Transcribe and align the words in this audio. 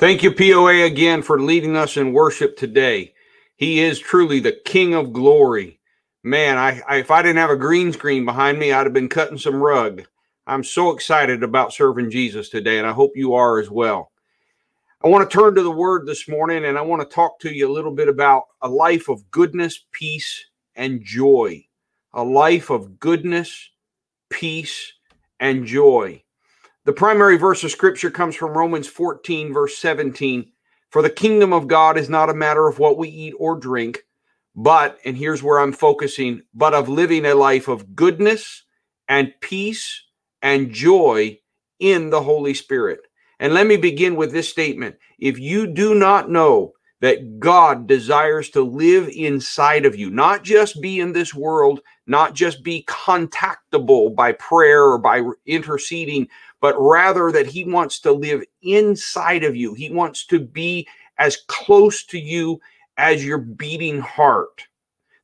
Thank 0.00 0.22
you, 0.22 0.32
POA, 0.32 0.86
again 0.86 1.20
for 1.20 1.38
leading 1.38 1.76
us 1.76 1.98
in 1.98 2.14
worship 2.14 2.56
today. 2.56 3.12
He 3.56 3.80
is 3.80 3.98
truly 3.98 4.40
the 4.40 4.58
King 4.64 4.94
of 4.94 5.12
glory. 5.12 5.78
Man, 6.24 6.56
I, 6.56 6.80
I, 6.88 6.96
if 7.00 7.10
I 7.10 7.20
didn't 7.20 7.36
have 7.36 7.50
a 7.50 7.56
green 7.56 7.92
screen 7.92 8.24
behind 8.24 8.58
me, 8.58 8.72
I'd 8.72 8.86
have 8.86 8.94
been 8.94 9.10
cutting 9.10 9.36
some 9.36 9.62
rug. 9.62 10.04
I'm 10.46 10.64
so 10.64 10.92
excited 10.92 11.42
about 11.42 11.74
serving 11.74 12.10
Jesus 12.10 12.48
today, 12.48 12.78
and 12.78 12.86
I 12.86 12.92
hope 12.92 13.10
you 13.14 13.34
are 13.34 13.60
as 13.60 13.68
well. 13.68 14.10
I 15.04 15.08
want 15.08 15.30
to 15.30 15.38
turn 15.38 15.54
to 15.56 15.62
the 15.62 15.70
word 15.70 16.06
this 16.06 16.26
morning, 16.26 16.64
and 16.64 16.78
I 16.78 16.80
want 16.80 17.02
to 17.02 17.14
talk 17.14 17.38
to 17.40 17.54
you 17.54 17.68
a 17.68 17.70
little 17.70 17.94
bit 17.94 18.08
about 18.08 18.44
a 18.62 18.70
life 18.70 19.10
of 19.10 19.30
goodness, 19.30 19.84
peace, 19.92 20.46
and 20.74 21.02
joy. 21.04 21.66
A 22.14 22.24
life 22.24 22.70
of 22.70 22.98
goodness, 23.00 23.68
peace, 24.30 24.94
and 25.38 25.66
joy. 25.66 26.22
The 26.86 26.92
primary 26.94 27.36
verse 27.36 27.62
of 27.62 27.70
scripture 27.70 28.10
comes 28.10 28.34
from 28.34 28.56
Romans 28.56 28.86
14, 28.86 29.52
verse 29.52 29.76
17. 29.78 30.50
For 30.90 31.02
the 31.02 31.10
kingdom 31.10 31.52
of 31.52 31.68
God 31.68 31.98
is 31.98 32.08
not 32.08 32.30
a 32.30 32.34
matter 32.34 32.66
of 32.68 32.78
what 32.78 32.96
we 32.96 33.08
eat 33.08 33.34
or 33.38 33.54
drink, 33.56 34.00
but, 34.56 34.98
and 35.04 35.16
here's 35.16 35.42
where 35.42 35.60
I'm 35.60 35.72
focusing, 35.72 36.42
but 36.54 36.72
of 36.72 36.88
living 36.88 37.26
a 37.26 37.34
life 37.34 37.68
of 37.68 37.94
goodness 37.94 38.64
and 39.08 39.32
peace 39.40 40.04
and 40.40 40.72
joy 40.72 41.38
in 41.78 42.10
the 42.10 42.22
Holy 42.22 42.54
Spirit. 42.54 43.00
And 43.38 43.52
let 43.52 43.66
me 43.66 43.76
begin 43.76 44.16
with 44.16 44.32
this 44.32 44.48
statement. 44.48 44.96
If 45.18 45.38
you 45.38 45.66
do 45.66 45.94
not 45.94 46.30
know 46.30 46.72
that 47.00 47.40
God 47.40 47.86
desires 47.86 48.50
to 48.50 48.62
live 48.62 49.08
inside 49.08 49.86
of 49.86 49.96
you, 49.96 50.10
not 50.10 50.44
just 50.44 50.80
be 50.80 51.00
in 51.00 51.12
this 51.12 51.34
world, 51.34 51.80
not 52.06 52.34
just 52.34 52.62
be 52.62 52.84
contactable 52.84 54.14
by 54.14 54.32
prayer 54.32 54.84
or 54.84 54.98
by 54.98 55.22
interceding, 55.46 56.28
but 56.60 56.74
rather 56.78 57.32
that 57.32 57.46
He 57.46 57.64
wants 57.64 58.00
to 58.00 58.12
live 58.12 58.42
inside 58.62 59.44
of 59.44 59.56
you. 59.56 59.74
He 59.74 59.90
wants 59.90 60.26
to 60.26 60.38
be 60.38 60.86
as 61.18 61.38
close 61.48 62.04
to 62.06 62.18
you 62.18 62.60
as 62.98 63.24
your 63.24 63.38
beating 63.38 64.00
heart. 64.00 64.66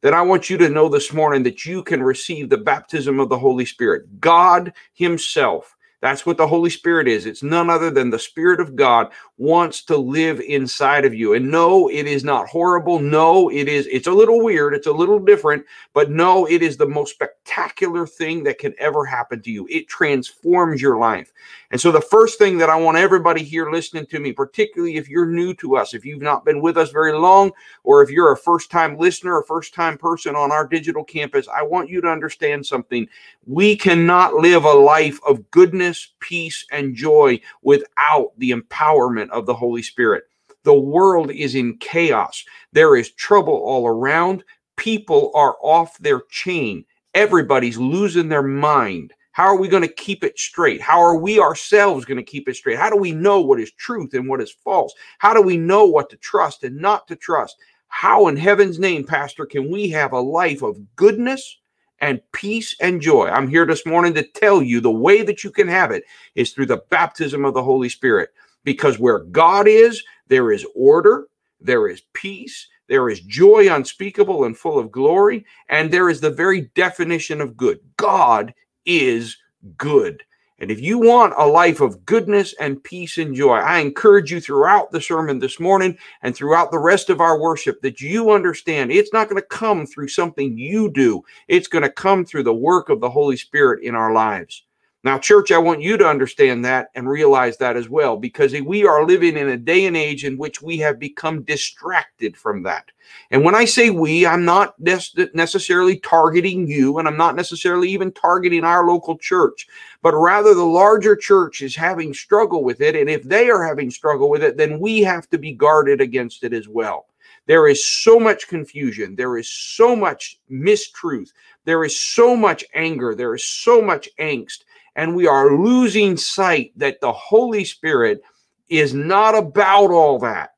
That 0.02 0.14
I 0.14 0.22
want 0.22 0.48
you 0.48 0.56
to 0.58 0.68
know 0.68 0.88
this 0.88 1.12
morning 1.12 1.42
that 1.42 1.64
you 1.64 1.82
can 1.82 2.02
receive 2.02 2.48
the 2.48 2.58
baptism 2.58 3.18
of 3.18 3.28
the 3.28 3.38
Holy 3.38 3.66
Spirit. 3.66 4.20
God 4.20 4.72
Himself 4.94 5.76
that's 6.02 6.26
what 6.26 6.36
the 6.36 6.46
Holy 6.46 6.70
Spirit 6.70 7.08
is. 7.08 7.26
It's 7.26 7.42
none 7.42 7.70
other 7.70 7.90
than 7.90 8.10
the 8.10 8.18
Spirit 8.18 8.60
of 8.60 8.76
God 8.76 9.12
wants 9.38 9.82
to 9.82 9.96
live 9.96 10.40
inside 10.40 11.04
of 11.04 11.12
you. 11.12 11.34
And 11.34 11.50
no, 11.50 11.88
it 11.88 12.06
is 12.06 12.24
not 12.24 12.48
horrible. 12.48 12.98
No, 12.98 13.50
it 13.50 13.68
is, 13.68 13.86
it's 13.88 14.06
a 14.06 14.12
little 14.12 14.42
weird. 14.42 14.72
It's 14.72 14.86
a 14.86 14.92
little 14.92 15.18
different, 15.18 15.64
but 15.92 16.10
no, 16.10 16.46
it 16.46 16.62
is 16.62 16.76
the 16.76 16.86
most 16.86 17.14
spectacular 17.14 18.06
thing 18.06 18.44
that 18.44 18.58
can 18.58 18.74
ever 18.78 19.04
happen 19.04 19.42
to 19.42 19.50
you. 19.50 19.66
It 19.70 19.88
transforms 19.88 20.80
your 20.80 20.98
life. 20.98 21.32
And 21.70 21.80
so 21.80 21.92
the 21.92 22.00
first 22.00 22.38
thing 22.38 22.58
that 22.58 22.70
I 22.70 22.76
want 22.76 22.96
everybody 22.96 23.42
here 23.42 23.70
listening 23.70 24.06
to 24.06 24.20
me, 24.20 24.32
particularly 24.32 24.96
if 24.96 25.08
you're 25.08 25.26
new 25.26 25.52
to 25.54 25.76
us, 25.76 25.92
if 25.92 26.04
you've 26.04 26.22
not 26.22 26.44
been 26.44 26.62
with 26.62 26.78
us 26.78 26.90
very 26.90 27.12
long, 27.12 27.50
or 27.84 28.02
if 28.02 28.10
you're 28.10 28.32
a 28.32 28.36
first 28.36 28.70
time 28.70 28.96
listener, 28.96 29.38
a 29.38 29.44
first 29.44 29.74
time 29.74 29.98
person 29.98 30.34
on 30.34 30.52
our 30.52 30.66
digital 30.66 31.04
campus, 31.04 31.48
I 31.48 31.62
want 31.62 31.90
you 31.90 32.00
to 32.00 32.08
understand 32.08 32.64
something. 32.64 33.06
We 33.46 33.76
cannot 33.76 34.34
live 34.34 34.64
a 34.64 34.72
life 34.72 35.18
of 35.26 35.50
goodness, 35.50 36.12
peace, 36.20 36.64
and 36.70 36.94
joy 36.94 37.40
without 37.62 38.32
the 38.38 38.52
empowerment 38.52 39.25
of 39.30 39.46
the 39.46 39.54
Holy 39.54 39.82
Spirit. 39.82 40.24
The 40.64 40.74
world 40.74 41.30
is 41.30 41.54
in 41.54 41.78
chaos. 41.78 42.44
There 42.72 42.96
is 42.96 43.12
trouble 43.12 43.54
all 43.54 43.86
around. 43.86 44.42
People 44.76 45.30
are 45.34 45.56
off 45.62 45.96
their 45.98 46.22
chain. 46.30 46.84
Everybody's 47.14 47.78
losing 47.78 48.28
their 48.28 48.42
mind. 48.42 49.12
How 49.36 49.44
are 49.44 49.58
we 49.58 49.68
going 49.68 49.82
to 49.82 49.88
keep 49.88 50.24
it 50.24 50.38
straight? 50.38 50.80
How 50.80 50.98
are 50.98 51.16
we 51.16 51.38
ourselves 51.38 52.06
going 52.06 52.16
to 52.16 52.22
keep 52.22 52.48
it 52.48 52.56
straight? 52.56 52.78
How 52.78 52.88
do 52.88 52.96
we 52.96 53.12
know 53.12 53.40
what 53.40 53.60
is 53.60 53.70
truth 53.72 54.14
and 54.14 54.26
what 54.26 54.40
is 54.40 54.50
false? 54.50 54.94
How 55.18 55.34
do 55.34 55.42
we 55.42 55.58
know 55.58 55.84
what 55.84 56.08
to 56.10 56.16
trust 56.16 56.64
and 56.64 56.76
not 56.78 57.06
to 57.08 57.16
trust? 57.16 57.56
How 57.88 58.28
in 58.28 58.36
heaven's 58.36 58.78
name, 58.78 59.04
Pastor, 59.04 59.46
can 59.46 59.70
we 59.70 59.90
have 59.90 60.12
a 60.12 60.20
life 60.20 60.62
of 60.62 60.78
goodness 60.96 61.58
and 62.00 62.20
peace 62.32 62.74
and 62.80 63.00
joy? 63.00 63.28
I'm 63.28 63.46
here 63.46 63.66
this 63.66 63.86
morning 63.86 64.14
to 64.14 64.22
tell 64.22 64.62
you 64.62 64.80
the 64.80 64.90
way 64.90 65.22
that 65.22 65.44
you 65.44 65.50
can 65.50 65.68
have 65.68 65.90
it 65.90 66.04
is 66.34 66.52
through 66.52 66.66
the 66.66 66.82
baptism 66.90 67.44
of 67.44 67.54
the 67.54 67.62
Holy 67.62 67.88
Spirit 67.88 68.30
because 68.66 68.98
where 68.98 69.20
God 69.20 69.68
is, 69.68 70.02
there 70.26 70.50
is 70.50 70.66
order, 70.74 71.28
there 71.60 71.86
is 71.86 72.02
peace, 72.14 72.66
there 72.88 73.08
is 73.08 73.20
joy 73.20 73.72
unspeakable 73.72 74.44
and 74.44 74.58
full 74.58 74.76
of 74.76 74.90
glory, 74.90 75.46
and 75.68 75.88
there 75.88 76.10
is 76.10 76.20
the 76.20 76.30
very 76.30 76.62
definition 76.74 77.40
of 77.40 77.56
good. 77.56 77.78
God 77.96 78.52
is 78.84 79.36
good. 79.78 80.24
And 80.58 80.70
if 80.70 80.80
you 80.80 80.98
want 80.98 81.34
a 81.36 81.46
life 81.46 81.80
of 81.80 82.04
goodness 82.06 82.54
and 82.58 82.82
peace 82.82 83.18
and 83.18 83.36
joy, 83.36 83.56
I 83.56 83.78
encourage 83.78 84.32
you 84.32 84.40
throughout 84.40 84.90
the 84.90 85.00
sermon 85.00 85.38
this 85.38 85.60
morning 85.60 85.96
and 86.22 86.34
throughout 86.34 86.72
the 86.72 86.78
rest 86.78 87.08
of 87.08 87.20
our 87.20 87.38
worship 87.38 87.80
that 87.82 88.00
you 88.00 88.32
understand 88.32 88.90
it's 88.90 89.12
not 89.12 89.28
going 89.28 89.40
to 89.40 89.46
come 89.48 89.86
through 89.86 90.08
something 90.08 90.58
you 90.58 90.90
do, 90.90 91.22
it's 91.46 91.68
going 91.68 91.82
to 91.84 91.90
come 91.90 92.24
through 92.24 92.44
the 92.44 92.54
work 92.54 92.88
of 92.88 93.00
the 93.00 93.10
Holy 93.10 93.36
Spirit 93.36 93.84
in 93.84 93.94
our 93.94 94.12
lives. 94.12 94.65
Now, 95.06 95.20
church, 95.20 95.52
I 95.52 95.58
want 95.58 95.80
you 95.80 95.96
to 95.98 96.08
understand 96.08 96.64
that 96.64 96.88
and 96.96 97.08
realize 97.08 97.56
that 97.58 97.76
as 97.76 97.88
well, 97.88 98.16
because 98.16 98.52
we 98.60 98.84
are 98.84 99.06
living 99.06 99.36
in 99.36 99.50
a 99.50 99.56
day 99.56 99.86
and 99.86 99.96
age 99.96 100.24
in 100.24 100.36
which 100.36 100.60
we 100.60 100.78
have 100.78 100.98
become 100.98 101.44
distracted 101.44 102.36
from 102.36 102.64
that. 102.64 102.86
And 103.30 103.44
when 103.44 103.54
I 103.54 103.66
say 103.66 103.90
we, 103.90 104.26
I'm 104.26 104.44
not 104.44 104.74
necessarily 104.80 106.00
targeting 106.00 106.66
you, 106.66 106.98
and 106.98 107.06
I'm 107.06 107.16
not 107.16 107.36
necessarily 107.36 107.88
even 107.90 108.10
targeting 108.10 108.64
our 108.64 108.84
local 108.84 109.16
church, 109.16 109.68
but 110.02 110.16
rather 110.16 110.54
the 110.54 110.64
larger 110.64 111.14
church 111.14 111.62
is 111.62 111.76
having 111.76 112.12
struggle 112.12 112.64
with 112.64 112.80
it. 112.80 112.96
And 112.96 113.08
if 113.08 113.22
they 113.22 113.48
are 113.48 113.64
having 113.64 113.92
struggle 113.92 114.28
with 114.28 114.42
it, 114.42 114.56
then 114.56 114.80
we 114.80 115.02
have 115.02 115.30
to 115.30 115.38
be 115.38 115.52
guarded 115.52 116.00
against 116.00 116.42
it 116.42 116.52
as 116.52 116.66
well. 116.66 117.06
There 117.46 117.68
is 117.68 117.86
so 117.86 118.18
much 118.18 118.48
confusion. 118.48 119.14
There 119.14 119.38
is 119.38 119.48
so 119.48 119.94
much 119.94 120.40
mistruth. 120.50 121.28
There 121.64 121.84
is 121.84 122.00
so 122.00 122.34
much 122.34 122.64
anger. 122.74 123.14
There 123.14 123.36
is 123.36 123.44
so 123.44 123.80
much 123.80 124.08
angst 124.18 124.64
and 124.96 125.14
we 125.14 125.28
are 125.28 125.56
losing 125.56 126.16
sight 126.16 126.72
that 126.76 127.00
the 127.00 127.12
Holy 127.12 127.64
Spirit 127.64 128.22
is 128.68 128.94
not 128.94 129.36
about 129.36 129.90
all 129.90 130.18
that. 130.18 130.50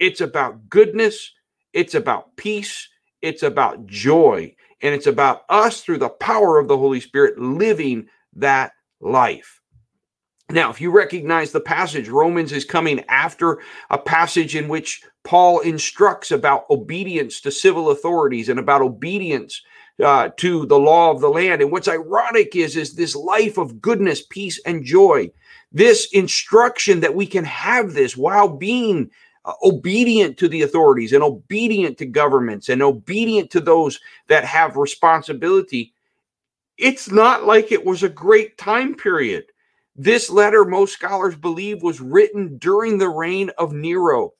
It's 0.00 0.20
about 0.20 0.68
goodness, 0.68 1.32
it's 1.72 1.94
about 1.94 2.36
peace, 2.36 2.88
it's 3.22 3.44
about 3.44 3.86
joy, 3.86 4.54
and 4.82 4.94
it's 4.94 5.06
about 5.06 5.44
us 5.48 5.80
through 5.80 5.98
the 5.98 6.08
power 6.10 6.58
of 6.58 6.66
the 6.66 6.76
Holy 6.76 7.00
Spirit 7.00 7.38
living 7.38 8.08
that 8.34 8.72
life. 9.00 9.60
Now, 10.50 10.68
if 10.70 10.80
you 10.80 10.90
recognize 10.90 11.52
the 11.52 11.60
passage, 11.60 12.08
Romans 12.08 12.52
is 12.52 12.64
coming 12.64 13.02
after 13.08 13.60
a 13.90 13.96
passage 13.96 14.56
in 14.56 14.68
which 14.68 15.02
Paul 15.22 15.60
instructs 15.60 16.32
about 16.32 16.66
obedience 16.68 17.40
to 17.42 17.50
civil 17.50 17.90
authorities 17.90 18.48
and 18.48 18.58
about 18.58 18.82
obedience 18.82 19.62
uh, 20.02 20.30
to 20.36 20.66
the 20.66 20.78
law 20.78 21.10
of 21.10 21.20
the 21.20 21.28
land. 21.28 21.62
And 21.62 21.70
what's 21.70 21.88
ironic 21.88 22.56
is, 22.56 22.76
is 22.76 22.94
this 22.94 23.14
life 23.14 23.58
of 23.58 23.80
goodness, 23.80 24.22
peace, 24.22 24.60
and 24.66 24.84
joy. 24.84 25.30
This 25.72 26.08
instruction 26.12 27.00
that 27.00 27.14
we 27.14 27.26
can 27.26 27.44
have 27.44 27.92
this 27.92 28.16
while 28.16 28.48
being 28.48 29.10
uh, 29.44 29.52
obedient 29.62 30.38
to 30.38 30.48
the 30.48 30.62
authorities 30.62 31.12
and 31.12 31.22
obedient 31.22 31.98
to 31.98 32.06
governments 32.06 32.68
and 32.68 32.82
obedient 32.82 33.50
to 33.50 33.60
those 33.60 34.00
that 34.28 34.44
have 34.44 34.76
responsibility. 34.76 35.92
It's 36.78 37.10
not 37.10 37.44
like 37.44 37.70
it 37.70 37.84
was 37.84 38.02
a 38.02 38.08
great 38.08 38.58
time 38.58 38.94
period. 38.94 39.44
This 39.96 40.28
letter, 40.28 40.64
most 40.64 40.92
scholars 40.92 41.36
believe, 41.36 41.82
was 41.82 42.00
written 42.00 42.58
during 42.58 42.98
the 42.98 43.08
reign 43.08 43.50
of 43.58 43.72
Nero. 43.72 44.32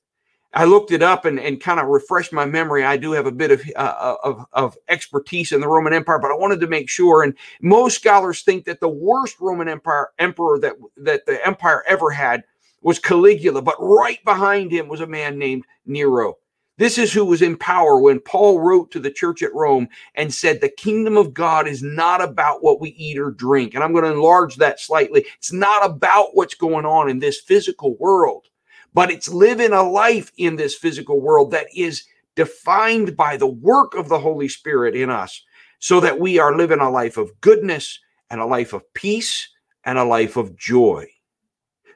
I 0.54 0.64
looked 0.64 0.92
it 0.92 1.02
up 1.02 1.24
and, 1.24 1.40
and 1.40 1.60
kind 1.60 1.80
of 1.80 1.88
refreshed 1.88 2.32
my 2.32 2.44
memory. 2.46 2.84
I 2.84 2.96
do 2.96 3.12
have 3.12 3.26
a 3.26 3.32
bit 3.32 3.50
of, 3.50 3.62
uh, 3.76 3.80
uh, 3.80 4.16
of, 4.22 4.46
of 4.52 4.78
expertise 4.88 5.52
in 5.52 5.60
the 5.60 5.68
Roman 5.68 5.92
Empire, 5.92 6.20
but 6.20 6.30
I 6.30 6.36
wanted 6.36 6.60
to 6.60 6.68
make 6.68 6.88
sure. 6.88 7.22
And 7.22 7.34
most 7.60 7.96
scholars 7.96 8.42
think 8.42 8.64
that 8.66 8.80
the 8.80 8.88
worst 8.88 9.40
Roman 9.40 9.68
Empire 9.68 10.10
emperor 10.18 10.58
that 10.60 10.74
that 10.98 11.26
the 11.26 11.44
empire 11.46 11.82
ever 11.88 12.10
had 12.10 12.44
was 12.82 12.98
Caligula, 12.98 13.62
but 13.62 13.76
right 13.80 14.24
behind 14.24 14.70
him 14.70 14.88
was 14.88 15.00
a 15.00 15.06
man 15.06 15.38
named 15.38 15.64
Nero. 15.86 16.36
This 16.76 16.98
is 16.98 17.12
who 17.12 17.24
was 17.24 17.40
in 17.40 17.56
power 17.56 17.98
when 17.98 18.18
Paul 18.20 18.60
wrote 18.60 18.90
to 18.90 19.00
the 19.00 19.10
church 19.10 19.42
at 19.42 19.54
Rome 19.54 19.88
and 20.16 20.34
said, 20.34 20.60
The 20.60 20.68
kingdom 20.68 21.16
of 21.16 21.32
God 21.32 21.68
is 21.68 21.82
not 21.82 22.20
about 22.20 22.64
what 22.64 22.80
we 22.80 22.90
eat 22.90 23.16
or 23.16 23.30
drink. 23.30 23.74
And 23.74 23.84
I'm 23.84 23.92
going 23.92 24.04
to 24.04 24.10
enlarge 24.10 24.56
that 24.56 24.80
slightly. 24.80 25.24
It's 25.38 25.52
not 25.52 25.84
about 25.84 26.34
what's 26.34 26.54
going 26.54 26.84
on 26.84 27.08
in 27.08 27.20
this 27.20 27.40
physical 27.40 27.96
world 27.96 28.48
but 28.94 29.10
it's 29.10 29.28
living 29.28 29.72
a 29.72 29.82
life 29.82 30.32
in 30.38 30.56
this 30.56 30.74
physical 30.74 31.20
world 31.20 31.50
that 31.50 31.66
is 31.74 32.04
defined 32.36 33.16
by 33.16 33.36
the 33.36 33.46
work 33.46 33.94
of 33.94 34.08
the 34.08 34.18
Holy 34.18 34.48
Spirit 34.48 34.94
in 34.94 35.10
us, 35.10 35.44
so 35.78 36.00
that 36.00 36.18
we 36.18 36.38
are 36.38 36.56
living 36.56 36.80
a 36.80 36.90
life 36.90 37.16
of 37.16 37.38
goodness 37.40 38.00
and 38.30 38.40
a 38.40 38.46
life 38.46 38.72
of 38.72 38.92
peace 38.94 39.48
and 39.84 39.98
a 39.98 40.04
life 40.04 40.36
of 40.36 40.56
joy. 40.56 41.06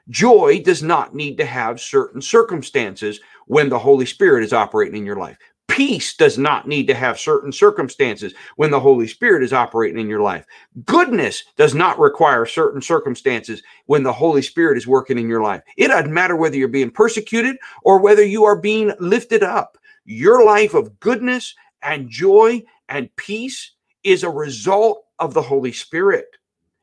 Joy 0.09 0.61
does 0.63 0.83
not 0.83 1.15
need 1.15 1.37
to 1.37 1.45
have 1.45 1.79
certain 1.79 2.21
circumstances 2.21 3.19
when 3.47 3.69
the 3.69 3.79
Holy 3.79 4.05
Spirit 4.05 4.43
is 4.43 4.53
operating 4.53 4.97
in 4.97 5.05
your 5.05 5.17
life. 5.17 5.37
Peace 5.69 6.15
does 6.15 6.37
not 6.37 6.67
need 6.67 6.87
to 6.87 6.95
have 6.95 7.19
certain 7.19 7.51
circumstances 7.51 8.33
when 8.57 8.71
the 8.71 8.79
Holy 8.79 9.07
Spirit 9.07 9.43
is 9.43 9.53
operating 9.53 9.99
in 9.99 10.09
your 10.09 10.21
life. 10.21 10.45
Goodness 10.83 11.43
does 11.57 11.75
not 11.75 11.99
require 11.99 12.45
certain 12.45 12.81
circumstances 12.81 13.61
when 13.85 14.03
the 14.03 14.11
Holy 14.11 14.41
Spirit 14.41 14.77
is 14.77 14.87
working 14.87 15.17
in 15.17 15.29
your 15.29 15.43
life. 15.43 15.61
It 15.77 15.87
doesn't 15.87 16.13
matter 16.13 16.35
whether 16.35 16.57
you're 16.57 16.67
being 16.67 16.91
persecuted 16.91 17.55
or 17.83 17.99
whether 17.99 18.23
you 18.23 18.43
are 18.43 18.59
being 18.59 18.91
lifted 18.99 19.43
up. 19.43 19.77
Your 20.05 20.43
life 20.43 20.73
of 20.73 20.99
goodness 20.99 21.55
and 21.83 22.09
joy 22.09 22.63
and 22.89 23.15
peace 23.15 23.71
is 24.03 24.23
a 24.23 24.29
result 24.29 25.05
of 25.19 25.33
the 25.33 25.41
Holy 25.41 25.71
Spirit. 25.71 26.25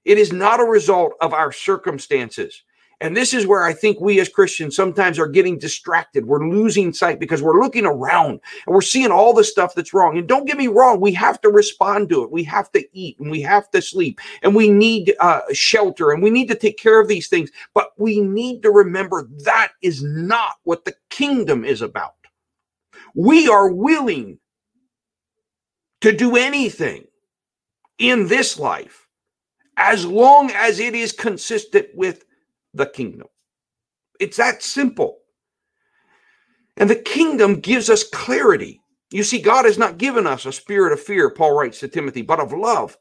It 0.04 0.16
is 0.16 0.32
not 0.32 0.60
a 0.60 0.64
result 0.64 1.14
of 1.20 1.34
our 1.34 1.50
circumstances. 1.50 2.62
And 3.00 3.14
this 3.14 3.34
is 3.34 3.46
where 3.46 3.62
I 3.62 3.74
think 3.74 4.00
we 4.00 4.20
as 4.20 4.28
Christians 4.30 4.74
sometimes 4.74 5.18
are 5.18 5.28
getting 5.28 5.58
distracted. 5.58 6.24
We're 6.24 6.48
losing 6.48 6.94
sight 6.94 7.20
because 7.20 7.42
we're 7.42 7.60
looking 7.60 7.84
around 7.84 8.40
and 8.66 8.74
we're 8.74 8.80
seeing 8.80 9.10
all 9.10 9.34
the 9.34 9.44
stuff 9.44 9.74
that's 9.74 9.92
wrong. 9.92 10.16
And 10.16 10.26
don't 10.26 10.46
get 10.46 10.56
me 10.56 10.68
wrong, 10.68 10.98
we 10.98 11.12
have 11.12 11.38
to 11.42 11.50
respond 11.50 12.08
to 12.08 12.22
it. 12.22 12.30
We 12.30 12.42
have 12.44 12.72
to 12.72 12.82
eat 12.96 13.18
and 13.20 13.30
we 13.30 13.42
have 13.42 13.70
to 13.72 13.82
sleep 13.82 14.18
and 14.42 14.54
we 14.54 14.70
need 14.70 15.14
uh, 15.20 15.42
shelter 15.52 16.10
and 16.10 16.22
we 16.22 16.30
need 16.30 16.48
to 16.48 16.54
take 16.54 16.78
care 16.78 16.98
of 16.98 17.06
these 17.06 17.28
things. 17.28 17.50
But 17.74 17.90
we 17.98 18.20
need 18.20 18.62
to 18.62 18.70
remember 18.70 19.28
that 19.44 19.72
is 19.82 20.02
not 20.02 20.54
what 20.64 20.86
the 20.86 20.94
kingdom 21.10 21.66
is 21.66 21.82
about. 21.82 22.14
We 23.14 23.46
are 23.46 23.70
willing 23.70 24.38
to 26.00 26.12
do 26.12 26.36
anything 26.36 27.04
in 27.98 28.28
this 28.28 28.58
life 28.58 29.06
as 29.76 30.06
long 30.06 30.50
as 30.52 30.80
it 30.80 30.94
is 30.94 31.12
consistent 31.12 31.88
with 31.94 32.24
the 32.76 32.86
kingdom. 32.86 33.28
It's 34.20 34.36
that 34.36 34.62
simple. 34.62 35.18
And 36.76 36.90
the 36.90 36.96
kingdom 36.96 37.60
gives 37.60 37.88
us 37.88 38.04
clarity. 38.04 38.80
You 39.10 39.22
see, 39.22 39.40
God 39.40 39.64
has 39.64 39.78
not 39.78 39.98
given 39.98 40.26
us 40.26 40.46
a 40.46 40.52
spirit 40.52 40.92
of 40.92 41.00
fear, 41.00 41.30
Paul 41.30 41.52
writes 41.52 41.80
to 41.80 41.88
Timothy, 41.88 42.22
but 42.22 42.40
of 42.40 42.52
love 42.52 42.96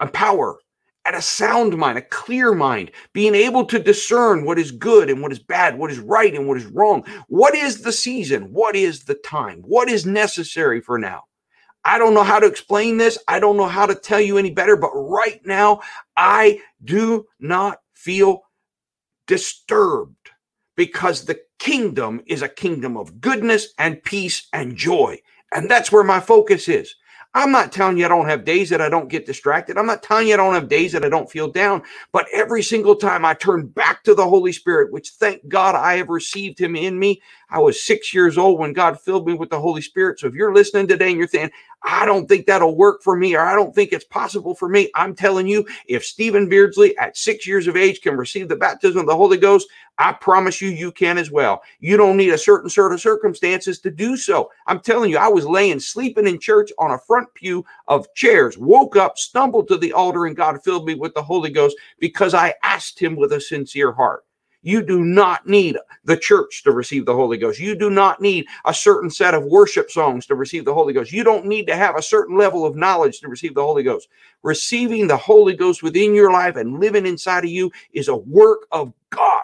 and 0.00 0.12
power 0.12 0.58
and 1.04 1.16
a 1.16 1.22
sound 1.22 1.76
mind, 1.76 1.96
a 1.96 2.02
clear 2.02 2.52
mind, 2.52 2.90
being 3.12 3.34
able 3.34 3.64
to 3.66 3.78
discern 3.78 4.44
what 4.44 4.58
is 4.58 4.72
good 4.72 5.08
and 5.08 5.22
what 5.22 5.32
is 5.32 5.38
bad, 5.38 5.78
what 5.78 5.90
is 5.90 6.00
right 6.00 6.34
and 6.34 6.48
what 6.48 6.56
is 6.56 6.66
wrong. 6.66 7.04
What 7.28 7.54
is 7.54 7.82
the 7.82 7.92
season? 7.92 8.52
What 8.52 8.74
is 8.74 9.04
the 9.04 9.14
time? 9.14 9.62
What 9.62 9.88
is 9.88 10.04
necessary 10.04 10.80
for 10.80 10.98
now? 10.98 11.24
I 11.84 11.98
don't 11.98 12.14
know 12.14 12.24
how 12.24 12.40
to 12.40 12.46
explain 12.48 12.96
this. 12.96 13.16
I 13.28 13.38
don't 13.38 13.56
know 13.56 13.68
how 13.68 13.86
to 13.86 13.94
tell 13.94 14.20
you 14.20 14.36
any 14.36 14.50
better, 14.50 14.76
but 14.76 14.90
right 14.92 15.40
now, 15.46 15.80
I 16.16 16.60
do 16.84 17.26
not 17.38 17.78
feel 17.94 18.42
disturbed 19.26 20.30
because 20.76 21.24
the 21.24 21.40
kingdom 21.58 22.22
is 22.26 22.42
a 22.42 22.48
kingdom 22.48 22.96
of 22.96 23.20
goodness 23.20 23.68
and 23.78 24.02
peace 24.02 24.48
and 24.52 24.76
joy. 24.76 25.18
And 25.52 25.70
that's 25.70 25.90
where 25.90 26.04
my 26.04 26.20
focus 26.20 26.68
is. 26.68 26.94
I'm 27.36 27.52
not 27.52 27.70
telling 27.70 27.98
you 27.98 28.06
I 28.06 28.08
don't 28.08 28.30
have 28.30 28.46
days 28.46 28.70
that 28.70 28.80
I 28.80 28.88
don't 28.88 29.10
get 29.10 29.26
distracted. 29.26 29.76
I'm 29.76 29.84
not 29.84 30.02
telling 30.02 30.28
you 30.28 30.34
I 30.34 30.38
don't 30.38 30.54
have 30.54 30.70
days 30.70 30.92
that 30.92 31.04
I 31.04 31.10
don't 31.10 31.30
feel 31.30 31.48
down. 31.48 31.82
But 32.10 32.26
every 32.32 32.62
single 32.62 32.96
time 32.96 33.26
I 33.26 33.34
turn 33.34 33.66
back 33.66 34.02
to 34.04 34.14
the 34.14 34.26
Holy 34.26 34.52
Spirit, 34.52 34.90
which 34.90 35.10
thank 35.10 35.46
God 35.46 35.74
I 35.74 35.98
have 35.98 36.08
received 36.08 36.58
him 36.58 36.74
in 36.74 36.98
me. 36.98 37.20
I 37.50 37.58
was 37.58 37.82
six 37.82 38.14
years 38.14 38.38
old 38.38 38.58
when 38.58 38.72
God 38.72 38.98
filled 38.98 39.26
me 39.26 39.34
with 39.34 39.50
the 39.50 39.60
Holy 39.60 39.82
Spirit. 39.82 40.18
So 40.18 40.28
if 40.28 40.34
you're 40.34 40.54
listening 40.54 40.86
today 40.86 41.10
and 41.10 41.18
you're 41.18 41.28
saying, 41.28 41.50
I 41.82 42.06
don't 42.06 42.26
think 42.26 42.46
that'll 42.46 42.74
work 42.74 43.02
for 43.02 43.16
me, 43.16 43.36
or 43.36 43.42
I 43.42 43.54
don't 43.54 43.74
think 43.74 43.92
it's 43.92 44.04
possible 44.04 44.54
for 44.54 44.68
me. 44.68 44.90
I'm 44.94 45.14
telling 45.14 45.46
you, 45.46 45.66
if 45.86 46.06
Stephen 46.06 46.48
Beardsley 46.48 46.96
at 46.96 47.18
six 47.18 47.46
years 47.46 47.66
of 47.68 47.76
age 47.76 48.00
can 48.00 48.16
receive 48.16 48.48
the 48.48 48.56
baptism 48.56 49.00
of 49.00 49.06
the 49.06 49.14
Holy 49.14 49.36
Ghost, 49.36 49.68
I 49.98 50.12
promise 50.12 50.60
you, 50.60 50.68
you 50.68 50.92
can 50.92 51.16
as 51.16 51.30
well. 51.30 51.62
You 51.80 51.96
don't 51.96 52.16
need 52.16 52.30
a 52.30 52.38
certain 52.38 52.68
sort 52.68 52.92
of 52.92 53.00
circumstances 53.00 53.78
to 53.80 53.90
do 53.90 54.16
so. 54.16 54.50
I'm 54.66 54.80
telling 54.80 55.10
you, 55.10 55.18
I 55.18 55.28
was 55.28 55.46
laying 55.46 55.80
sleeping 55.80 56.26
in 56.26 56.38
church 56.38 56.70
on 56.78 56.90
a 56.90 56.98
front 56.98 57.32
pew 57.34 57.64
of 57.88 58.12
chairs, 58.14 58.58
woke 58.58 58.96
up, 58.96 59.16
stumbled 59.16 59.68
to 59.68 59.78
the 59.78 59.92
altar, 59.92 60.26
and 60.26 60.36
God 60.36 60.62
filled 60.62 60.86
me 60.86 60.94
with 60.94 61.14
the 61.14 61.22
Holy 61.22 61.50
Ghost 61.50 61.76
because 61.98 62.34
I 62.34 62.54
asked 62.62 62.98
Him 62.98 63.16
with 63.16 63.32
a 63.32 63.40
sincere 63.40 63.92
heart. 63.92 64.24
You 64.66 64.82
do 64.82 65.04
not 65.04 65.46
need 65.46 65.76
the 66.04 66.16
church 66.16 66.64
to 66.64 66.72
receive 66.72 67.06
the 67.06 67.14
Holy 67.14 67.38
Ghost. 67.38 67.60
You 67.60 67.76
do 67.76 67.88
not 67.88 68.20
need 68.20 68.46
a 68.64 68.74
certain 68.74 69.08
set 69.08 69.32
of 69.32 69.44
worship 69.44 69.92
songs 69.92 70.26
to 70.26 70.34
receive 70.34 70.64
the 70.64 70.74
Holy 70.74 70.92
Ghost. 70.92 71.12
You 71.12 71.22
don't 71.22 71.46
need 71.46 71.68
to 71.68 71.76
have 71.76 71.96
a 71.96 72.02
certain 72.02 72.36
level 72.36 72.66
of 72.66 72.74
knowledge 72.74 73.20
to 73.20 73.28
receive 73.28 73.54
the 73.54 73.62
Holy 73.62 73.84
Ghost. 73.84 74.08
Receiving 74.42 75.06
the 75.06 75.16
Holy 75.16 75.54
Ghost 75.54 75.84
within 75.84 76.16
your 76.16 76.32
life 76.32 76.56
and 76.56 76.80
living 76.80 77.06
inside 77.06 77.44
of 77.44 77.50
you 77.50 77.70
is 77.92 78.08
a 78.08 78.16
work 78.16 78.66
of 78.72 78.92
God. 79.10 79.35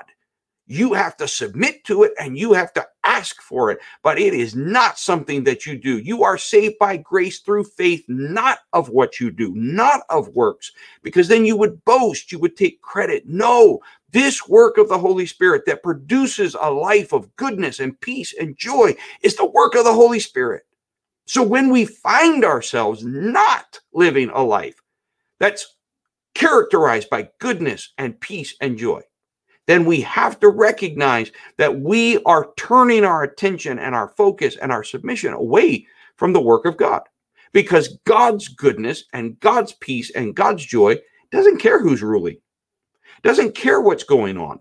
You 0.72 0.94
have 0.94 1.18
to 1.18 1.28
submit 1.28 1.84
to 1.84 2.02
it 2.02 2.14
and 2.18 2.38
you 2.38 2.54
have 2.54 2.72
to 2.72 2.86
ask 3.04 3.42
for 3.42 3.70
it, 3.70 3.78
but 4.02 4.18
it 4.18 4.32
is 4.32 4.54
not 4.54 4.98
something 4.98 5.44
that 5.44 5.66
you 5.66 5.76
do. 5.76 5.98
You 5.98 6.24
are 6.24 6.38
saved 6.38 6.76
by 6.80 6.96
grace 6.96 7.40
through 7.40 7.64
faith, 7.64 8.02
not 8.08 8.60
of 8.72 8.88
what 8.88 9.20
you 9.20 9.30
do, 9.30 9.52
not 9.54 10.00
of 10.08 10.28
works, 10.28 10.72
because 11.02 11.28
then 11.28 11.44
you 11.44 11.58
would 11.58 11.84
boast, 11.84 12.32
you 12.32 12.38
would 12.38 12.56
take 12.56 12.80
credit. 12.80 13.24
No, 13.26 13.80
this 14.12 14.48
work 14.48 14.78
of 14.78 14.88
the 14.88 14.96
Holy 14.96 15.26
Spirit 15.26 15.64
that 15.66 15.82
produces 15.82 16.56
a 16.58 16.70
life 16.70 17.12
of 17.12 17.36
goodness 17.36 17.78
and 17.78 18.00
peace 18.00 18.32
and 18.40 18.56
joy 18.56 18.96
is 19.20 19.36
the 19.36 19.44
work 19.44 19.74
of 19.74 19.84
the 19.84 19.92
Holy 19.92 20.20
Spirit. 20.20 20.62
So 21.26 21.42
when 21.42 21.68
we 21.68 21.84
find 21.84 22.46
ourselves 22.46 23.04
not 23.04 23.78
living 23.92 24.30
a 24.30 24.42
life 24.42 24.80
that's 25.38 25.76
characterized 26.34 27.10
by 27.10 27.28
goodness 27.40 27.92
and 27.98 28.18
peace 28.18 28.54
and 28.58 28.78
joy, 28.78 29.02
then 29.66 29.84
we 29.84 30.00
have 30.00 30.40
to 30.40 30.48
recognize 30.48 31.30
that 31.58 31.80
we 31.80 32.22
are 32.24 32.52
turning 32.56 33.04
our 33.04 33.22
attention 33.22 33.78
and 33.78 33.94
our 33.94 34.08
focus 34.08 34.56
and 34.56 34.72
our 34.72 34.82
submission 34.82 35.32
away 35.32 35.86
from 36.16 36.32
the 36.32 36.40
work 36.40 36.64
of 36.64 36.76
God. 36.76 37.02
Because 37.52 37.98
God's 38.04 38.48
goodness 38.48 39.04
and 39.12 39.38
God's 39.40 39.72
peace 39.74 40.10
and 40.10 40.34
God's 40.34 40.64
joy 40.64 40.98
doesn't 41.30 41.58
care 41.58 41.80
who's 41.80 42.02
ruling 42.02 42.38
doesn't 43.22 43.54
care 43.54 43.80
what's 43.80 44.04
going 44.04 44.36
on, 44.36 44.58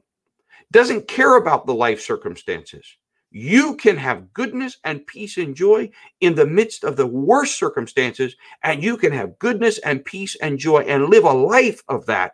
doesn't 0.72 1.08
care 1.08 1.36
about 1.36 1.66
the 1.66 1.74
life 1.74 2.02
circumstances. 2.02 2.86
You 3.32 3.76
can 3.76 3.98
have 3.98 4.34
goodness 4.34 4.78
and 4.84 5.06
peace 5.08 5.38
and 5.38 5.56
joy 5.56 5.90
in 6.20 6.36
the 6.36 6.46
midst 6.46 6.84
of 6.84 6.98
the 6.98 7.08
worst 7.08 7.58
circumstances, 7.58 8.36
and 8.64 8.84
you 8.84 8.98
can 8.98 9.14
have 9.14 9.40
goodness 9.40 9.80
and 9.80 10.04
peace 10.04 10.36
and 10.42 10.60
joy 10.60 10.82
and 10.82 11.10
live 11.10 11.24
a 11.24 11.32
life 11.32 11.82
of 11.88 12.06
that 12.08 12.34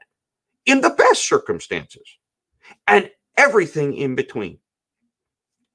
in 0.65 0.81
the 0.81 0.89
best 0.89 1.27
circumstances 1.27 2.16
and 2.87 3.09
everything 3.37 3.93
in 3.93 4.15
between. 4.15 4.59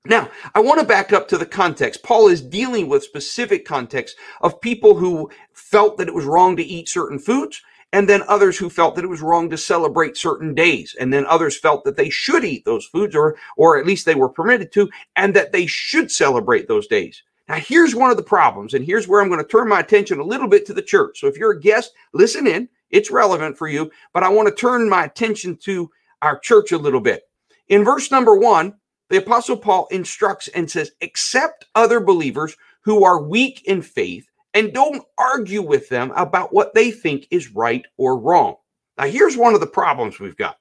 Now, 0.04 0.30
I 0.54 0.60
want 0.60 0.80
to 0.80 0.86
back 0.86 1.12
up 1.12 1.28
to 1.28 1.38
the 1.38 1.46
context. 1.46 2.02
Paul 2.02 2.26
is 2.26 2.40
dealing 2.42 2.88
with 2.88 3.04
specific 3.04 3.64
context 3.64 4.16
of 4.40 4.60
people 4.60 4.96
who 4.96 5.30
felt 5.52 5.96
that 5.98 6.08
it 6.08 6.14
was 6.14 6.24
wrong 6.24 6.56
to 6.56 6.64
eat 6.64 6.88
certain 6.88 7.20
foods 7.20 7.62
and 7.92 8.08
then 8.08 8.22
others 8.26 8.56
who 8.58 8.70
felt 8.70 8.96
that 8.96 9.04
it 9.04 9.08
was 9.10 9.20
wrong 9.20 9.50
to 9.50 9.58
celebrate 9.58 10.16
certain 10.16 10.54
days 10.54 10.96
and 10.98 11.12
then 11.12 11.26
others 11.26 11.58
felt 11.58 11.84
that 11.84 11.96
they 11.96 12.08
should 12.10 12.44
eat 12.44 12.64
those 12.64 12.86
foods 12.86 13.14
or 13.14 13.36
or 13.56 13.78
at 13.78 13.86
least 13.86 14.06
they 14.06 14.14
were 14.14 14.28
permitted 14.28 14.72
to 14.72 14.90
and 15.16 15.34
that 15.34 15.52
they 15.52 15.66
should 15.66 16.10
celebrate 16.10 16.66
those 16.68 16.86
days 16.86 17.22
now 17.48 17.56
here's 17.56 17.94
one 17.94 18.10
of 18.10 18.16
the 18.16 18.22
problems 18.22 18.74
and 18.74 18.84
here's 18.84 19.06
where 19.06 19.20
i'm 19.20 19.28
going 19.28 19.40
to 19.40 19.46
turn 19.46 19.68
my 19.68 19.80
attention 19.80 20.18
a 20.18 20.24
little 20.24 20.48
bit 20.48 20.66
to 20.66 20.74
the 20.74 20.82
church 20.82 21.20
so 21.20 21.26
if 21.26 21.36
you're 21.36 21.52
a 21.52 21.60
guest 21.60 21.92
listen 22.12 22.46
in 22.46 22.68
it's 22.90 23.10
relevant 23.10 23.56
for 23.56 23.68
you 23.68 23.90
but 24.12 24.22
i 24.22 24.28
want 24.28 24.48
to 24.48 24.54
turn 24.54 24.88
my 24.88 25.04
attention 25.04 25.56
to 25.56 25.90
our 26.22 26.38
church 26.38 26.72
a 26.72 26.78
little 26.78 27.00
bit 27.00 27.24
in 27.68 27.84
verse 27.84 28.10
number 28.10 28.34
1 28.34 28.74
the 29.10 29.18
apostle 29.18 29.56
paul 29.56 29.86
instructs 29.90 30.48
and 30.48 30.70
says 30.70 30.92
accept 31.02 31.66
other 31.74 32.00
believers 32.00 32.56
who 32.84 33.04
are 33.04 33.22
weak 33.22 33.62
in 33.66 33.82
faith 33.82 34.26
and 34.54 34.72
don't 34.72 35.04
argue 35.18 35.62
with 35.62 35.88
them 35.88 36.12
about 36.16 36.52
what 36.52 36.74
they 36.74 36.90
think 36.90 37.26
is 37.30 37.54
right 37.54 37.86
or 37.96 38.18
wrong. 38.18 38.56
Now, 38.98 39.06
here's 39.06 39.36
one 39.36 39.54
of 39.54 39.60
the 39.60 39.66
problems 39.66 40.20
we've 40.20 40.36
got. 40.36 40.56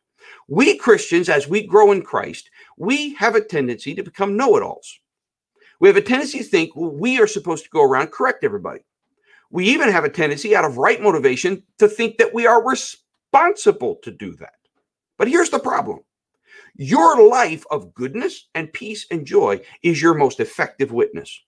We 0.48 0.78
Christians, 0.78 1.30
as 1.30 1.48
we 1.48 1.66
grow 1.66 1.92
in 1.92 2.02
Christ, 2.02 2.50
we 2.78 3.14
have 3.16 3.36
a 3.36 3.44
tendency 3.44 3.94
to 3.96 4.04
become 4.04 4.38
know 4.38 4.56
it 4.56 4.64
alls. 4.64 5.00
We 5.80 5.88
have 5.88 5.98
a 5.98 6.02
tendency 6.02 6.40
to 6.40 6.44
think 6.44 6.76
well, 6.76 6.92
we 6.92 7.20
are 7.20 7.28
supposed 7.28 7.64
to 7.64 7.70
go 7.70 7.84
around 7.84 8.12
correct 8.12 8.44
everybody. 8.44 8.82
We 9.50 9.66
even 9.66 9.92
have 9.92 10.06
a 10.06 10.10
tendency, 10.10 10.56
out 10.56 10.64
of 10.64 10.78
right 10.78 11.02
motivation, 11.02 11.64
to 11.80 11.88
think 11.88 12.18
that 12.18 12.34
we 12.34 12.48
are 12.48 12.66
responsible 12.66 13.98
to 14.04 14.12
do 14.12 14.34
that. 14.36 14.54
But 15.22 15.28
here's 15.28 15.52
the 15.52 15.60
problem 15.60 16.00
your 16.74 17.30
life 17.30 17.64
of 17.70 17.94
goodness 17.94 18.50
and 18.56 18.74
peace 18.74 19.06
and 19.12 19.24
joy 19.24 19.62
is 19.84 20.02
your 20.02 20.16
most 20.16 20.40
effective 20.40 20.92
witness, 20.92 21.44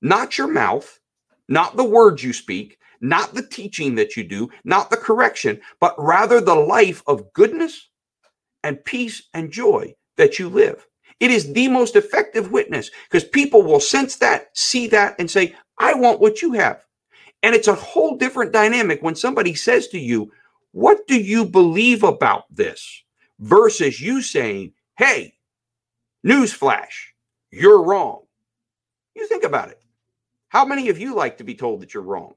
not 0.00 0.38
your 0.38 0.46
mouth, 0.46 1.00
not 1.48 1.76
the 1.76 1.82
words 1.82 2.22
you 2.22 2.32
speak, 2.32 2.78
not 3.00 3.34
the 3.34 3.42
teaching 3.42 3.96
that 3.96 4.16
you 4.16 4.22
do, 4.22 4.50
not 4.62 4.90
the 4.90 4.96
correction, 4.96 5.60
but 5.80 5.96
rather 5.98 6.40
the 6.40 6.54
life 6.54 7.02
of 7.08 7.32
goodness 7.32 7.88
and 8.62 8.84
peace 8.84 9.24
and 9.34 9.50
joy 9.50 9.92
that 10.16 10.38
you 10.38 10.48
live. 10.48 10.86
It 11.18 11.32
is 11.32 11.52
the 11.52 11.66
most 11.66 11.96
effective 11.96 12.52
witness 12.52 12.92
because 13.10 13.28
people 13.28 13.64
will 13.64 13.80
sense 13.80 14.14
that, 14.18 14.56
see 14.56 14.86
that, 14.86 15.16
and 15.18 15.28
say, 15.28 15.56
I 15.78 15.94
want 15.94 16.20
what 16.20 16.42
you 16.42 16.52
have. 16.52 16.84
And 17.42 17.56
it's 17.56 17.66
a 17.66 17.74
whole 17.74 18.16
different 18.16 18.52
dynamic 18.52 19.02
when 19.02 19.16
somebody 19.16 19.54
says 19.54 19.88
to 19.88 19.98
you, 19.98 20.30
What 20.72 21.06
do 21.06 21.20
you 21.20 21.44
believe 21.46 22.02
about 22.02 22.44
this? 22.54 23.02
versus 23.38 24.00
you 24.00 24.22
saying, 24.22 24.72
Hey, 24.96 25.34
newsflash, 26.26 27.12
you're 27.50 27.82
wrong. 27.82 28.22
You 29.14 29.26
think 29.26 29.44
about 29.44 29.70
it. 29.70 29.80
How 30.48 30.64
many 30.64 30.88
of 30.88 30.98
you 30.98 31.14
like 31.14 31.38
to 31.38 31.44
be 31.44 31.54
told 31.54 31.80
that 31.80 31.94
you're 31.94 32.02
wrong? 32.02 32.34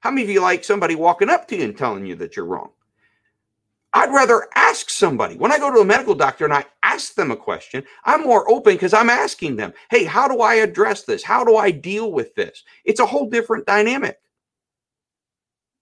How 0.00 0.10
many 0.10 0.24
of 0.24 0.30
you 0.30 0.40
like 0.40 0.64
somebody 0.64 0.94
walking 0.94 1.30
up 1.30 1.46
to 1.48 1.56
you 1.56 1.64
and 1.64 1.76
telling 1.76 2.06
you 2.06 2.16
that 2.16 2.36
you're 2.36 2.46
wrong? 2.46 2.70
I'd 3.94 4.12
rather 4.12 4.48
ask 4.56 4.88
somebody. 4.88 5.36
When 5.36 5.52
I 5.52 5.58
go 5.58 5.72
to 5.72 5.80
a 5.80 5.84
medical 5.84 6.14
doctor 6.14 6.44
and 6.44 6.54
I 6.54 6.64
ask 6.82 7.14
them 7.14 7.30
a 7.30 7.36
question, 7.36 7.84
I'm 8.04 8.22
more 8.22 8.50
open 8.50 8.74
because 8.74 8.94
I'm 8.94 9.10
asking 9.10 9.56
them, 9.56 9.72
hey, 9.90 10.04
how 10.04 10.28
do 10.28 10.40
I 10.40 10.54
address 10.56 11.02
this? 11.04 11.22
How 11.22 11.44
do 11.44 11.56
I 11.56 11.70
deal 11.70 12.10
with 12.12 12.34
this? 12.34 12.64
It's 12.84 13.00
a 13.00 13.06
whole 13.06 13.28
different 13.28 13.66
dynamic. 13.66 14.18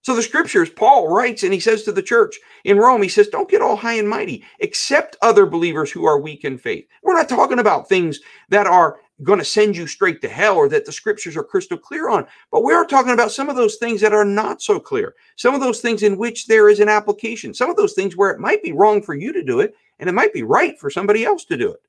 So 0.03 0.15
the 0.15 0.23
scriptures, 0.23 0.69
Paul 0.69 1.09
writes 1.09 1.43
and 1.43 1.53
he 1.53 1.59
says 1.59 1.83
to 1.83 1.91
the 1.91 2.01
church 2.01 2.39
in 2.63 2.77
Rome, 2.77 3.03
he 3.03 3.09
says, 3.09 3.27
Don't 3.27 3.49
get 3.49 3.61
all 3.61 3.75
high 3.75 3.93
and 3.93 4.09
mighty, 4.09 4.43
accept 4.61 5.15
other 5.21 5.45
believers 5.45 5.91
who 5.91 6.05
are 6.05 6.19
weak 6.19 6.43
in 6.43 6.57
faith. 6.57 6.87
We're 7.03 7.13
not 7.13 7.29
talking 7.29 7.59
about 7.59 7.87
things 7.87 8.19
that 8.49 8.65
are 8.65 8.99
going 9.21 9.37
to 9.37 9.45
send 9.45 9.77
you 9.77 9.85
straight 9.85 10.19
to 10.21 10.27
hell 10.27 10.55
or 10.55 10.67
that 10.69 10.87
the 10.87 10.91
scriptures 10.91 11.37
are 11.37 11.43
crystal 11.43 11.77
clear 11.77 12.09
on, 12.09 12.25
but 12.51 12.63
we 12.63 12.73
are 12.73 12.85
talking 12.85 13.13
about 13.13 13.31
some 13.31 13.49
of 13.49 13.55
those 13.55 13.75
things 13.75 14.01
that 14.01 14.13
are 14.13 14.25
not 14.25 14.63
so 14.63 14.79
clear, 14.79 15.13
some 15.35 15.53
of 15.53 15.61
those 15.61 15.79
things 15.79 16.01
in 16.01 16.17
which 16.17 16.47
there 16.47 16.69
is 16.69 16.79
an 16.79 16.89
application, 16.89 17.53
some 17.53 17.69
of 17.69 17.75
those 17.75 17.93
things 17.93 18.17
where 18.17 18.31
it 18.31 18.39
might 18.39 18.63
be 18.63 18.71
wrong 18.71 19.03
for 19.03 19.13
you 19.13 19.31
to 19.31 19.43
do 19.43 19.59
it 19.59 19.75
and 19.99 20.09
it 20.09 20.13
might 20.13 20.33
be 20.33 20.41
right 20.41 20.79
for 20.79 20.89
somebody 20.89 21.23
else 21.23 21.45
to 21.45 21.57
do 21.57 21.71
it. 21.71 21.81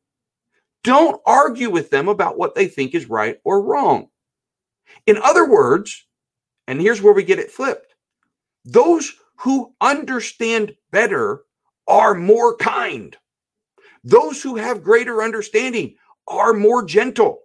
Don't 0.84 1.22
argue 1.24 1.70
with 1.70 1.88
them 1.88 2.08
about 2.08 2.36
what 2.36 2.54
they 2.54 2.68
think 2.68 2.94
is 2.94 3.08
right 3.08 3.40
or 3.44 3.62
wrong. 3.62 4.08
In 5.06 5.16
other 5.22 5.48
words, 5.48 6.04
and 6.66 6.78
here's 6.78 7.00
where 7.00 7.14
we 7.14 7.22
get 7.22 7.38
it 7.38 7.50
flipped 7.50 7.91
those 8.64 9.12
who 9.36 9.74
understand 9.80 10.74
better 10.90 11.42
are 11.86 12.14
more 12.14 12.56
kind. 12.56 13.16
Those 14.04 14.42
who 14.42 14.56
have 14.56 14.82
greater 14.82 15.22
understanding 15.22 15.96
are 16.28 16.52
more 16.52 16.84
gentle. 16.84 17.40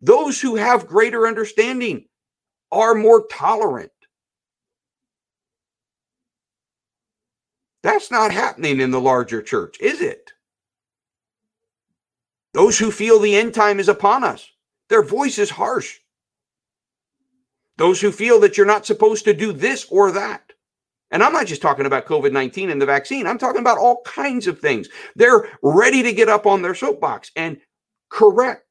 Those 0.00 0.40
who 0.40 0.56
have 0.56 0.86
greater 0.86 1.26
understanding 1.26 2.06
are 2.70 2.94
more 2.94 3.26
tolerant. 3.30 3.90
That's 7.82 8.10
not 8.10 8.32
happening 8.32 8.80
in 8.80 8.90
the 8.90 9.00
larger 9.00 9.40
church, 9.40 9.78
is 9.80 10.00
it? 10.00 10.32
Those 12.54 12.78
who 12.78 12.90
feel 12.90 13.18
the 13.18 13.36
end 13.36 13.54
time 13.54 13.78
is 13.78 13.88
upon 13.88 14.24
us, 14.24 14.50
their 14.88 15.02
voice 15.02 15.38
is 15.38 15.50
harsh. 15.50 15.98
Those 17.76 18.00
who 18.00 18.10
feel 18.10 18.40
that 18.40 18.56
you're 18.56 18.66
not 18.66 18.86
supposed 18.86 19.24
to 19.24 19.34
do 19.34 19.52
this 19.52 19.86
or 19.90 20.10
that, 20.12 20.47
and 21.10 21.22
I'm 21.22 21.32
not 21.32 21.46
just 21.46 21.62
talking 21.62 21.86
about 21.86 22.06
COVID 22.06 22.32
19 22.32 22.70
and 22.70 22.80
the 22.80 22.86
vaccine, 22.86 23.26
I'm 23.26 23.38
talking 23.38 23.60
about 23.60 23.78
all 23.78 24.02
kinds 24.04 24.46
of 24.46 24.60
things. 24.60 24.88
They're 25.16 25.48
ready 25.62 26.02
to 26.02 26.12
get 26.12 26.28
up 26.28 26.46
on 26.46 26.62
their 26.62 26.74
soapbox 26.74 27.30
and 27.36 27.58
correct. 28.10 28.64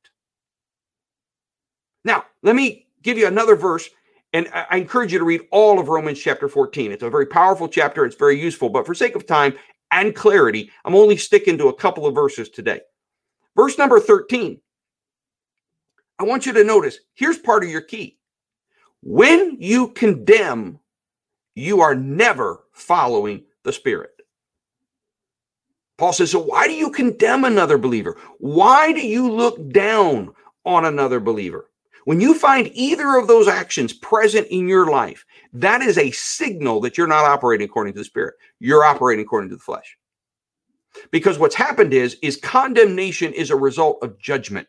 Now, 2.04 2.26
let 2.44 2.56
me 2.56 2.88
give 3.02 3.18
you 3.18 3.28
another 3.28 3.56
verse, 3.56 3.90
and 4.34 4.48
I 4.54 4.78
encourage 4.78 5.12
you 5.12 5.20
to 5.20 5.26
read 5.26 5.42
all 5.52 5.80
of 5.80 5.90
Romans 5.90 6.20
chapter 6.20 6.48
14. 6.48 6.92
It's 6.92 7.04
a 7.04 7.10
very 7.10 7.26
powerful 7.26 7.68
chapter, 7.68 8.06
it's 8.06 8.16
very 8.16 8.40
useful, 8.40 8.70
but 8.70 8.86
for 8.86 8.94
sake 8.94 9.16
of 9.16 9.26
time 9.26 9.54
and 9.92 10.16
clarity, 10.16 10.72
I'm 10.86 10.96
only 10.96 11.18
sticking 11.18 11.58
to 11.58 11.70
a 11.70 11.74
couple 11.74 12.06
of 12.06 12.16
verses 12.16 12.50
today. 12.50 12.82
Verse 13.56 13.78
number 13.78 14.00
13. 14.00 14.62
I 16.20 16.24
want 16.24 16.46
you 16.46 16.54
to 16.54 16.64
notice 16.64 17.00
here's 17.14 17.38
part 17.38 17.64
of 17.64 17.70
your 17.70 17.82
key. 17.82 18.18
When 19.02 19.58
you 19.60 19.90
condemn 19.90 20.80
you 21.58 21.82
are 21.82 21.96
never 21.96 22.64
following 22.72 23.44
the 23.64 23.74
Spirit. 23.74 24.12
Paul 25.98 26.14
says, 26.14 26.30
So 26.30 26.40
why 26.40 26.68
do 26.68 26.74
you 26.74 26.92
condemn 26.92 27.44
another 27.44 27.80
believer? 27.80 28.16
Why 28.38 28.94
do 28.94 29.06
you 29.06 29.32
look 29.32 29.72
down 29.72 30.34
on 30.66 30.86
another 30.86 31.20
believer? 31.20 31.72
When 32.06 32.22
you 32.22 32.36
find 32.36 32.70
either 32.74 33.18
of 33.18 33.28
those 33.28 33.48
actions 33.48 33.92
present 33.92 34.48
in 34.48 34.68
your 34.68 34.90
life, 34.90 35.26
that 35.52 35.82
is 35.82 35.98
a 35.98 36.12
signal 36.12 36.80
that 36.82 36.98
you're 36.98 37.08
not 37.08 37.26
operating 37.26 37.66
according 37.66 37.94
to 37.94 38.00
the 38.00 38.06
Spirit. 38.06 38.36
You're 38.60 38.86
operating 38.86 39.26
according 39.26 39.50
to 39.50 39.56
the 39.56 39.62
flesh. 39.62 39.98
Because 41.12 41.40
what's 41.40 41.56
happened 41.56 41.94
is, 41.94 42.18
is 42.22 42.38
condemnation 42.38 43.34
is 43.34 43.50
a 43.50 43.56
result 43.56 43.98
of 44.04 44.20
judgment. 44.20 44.68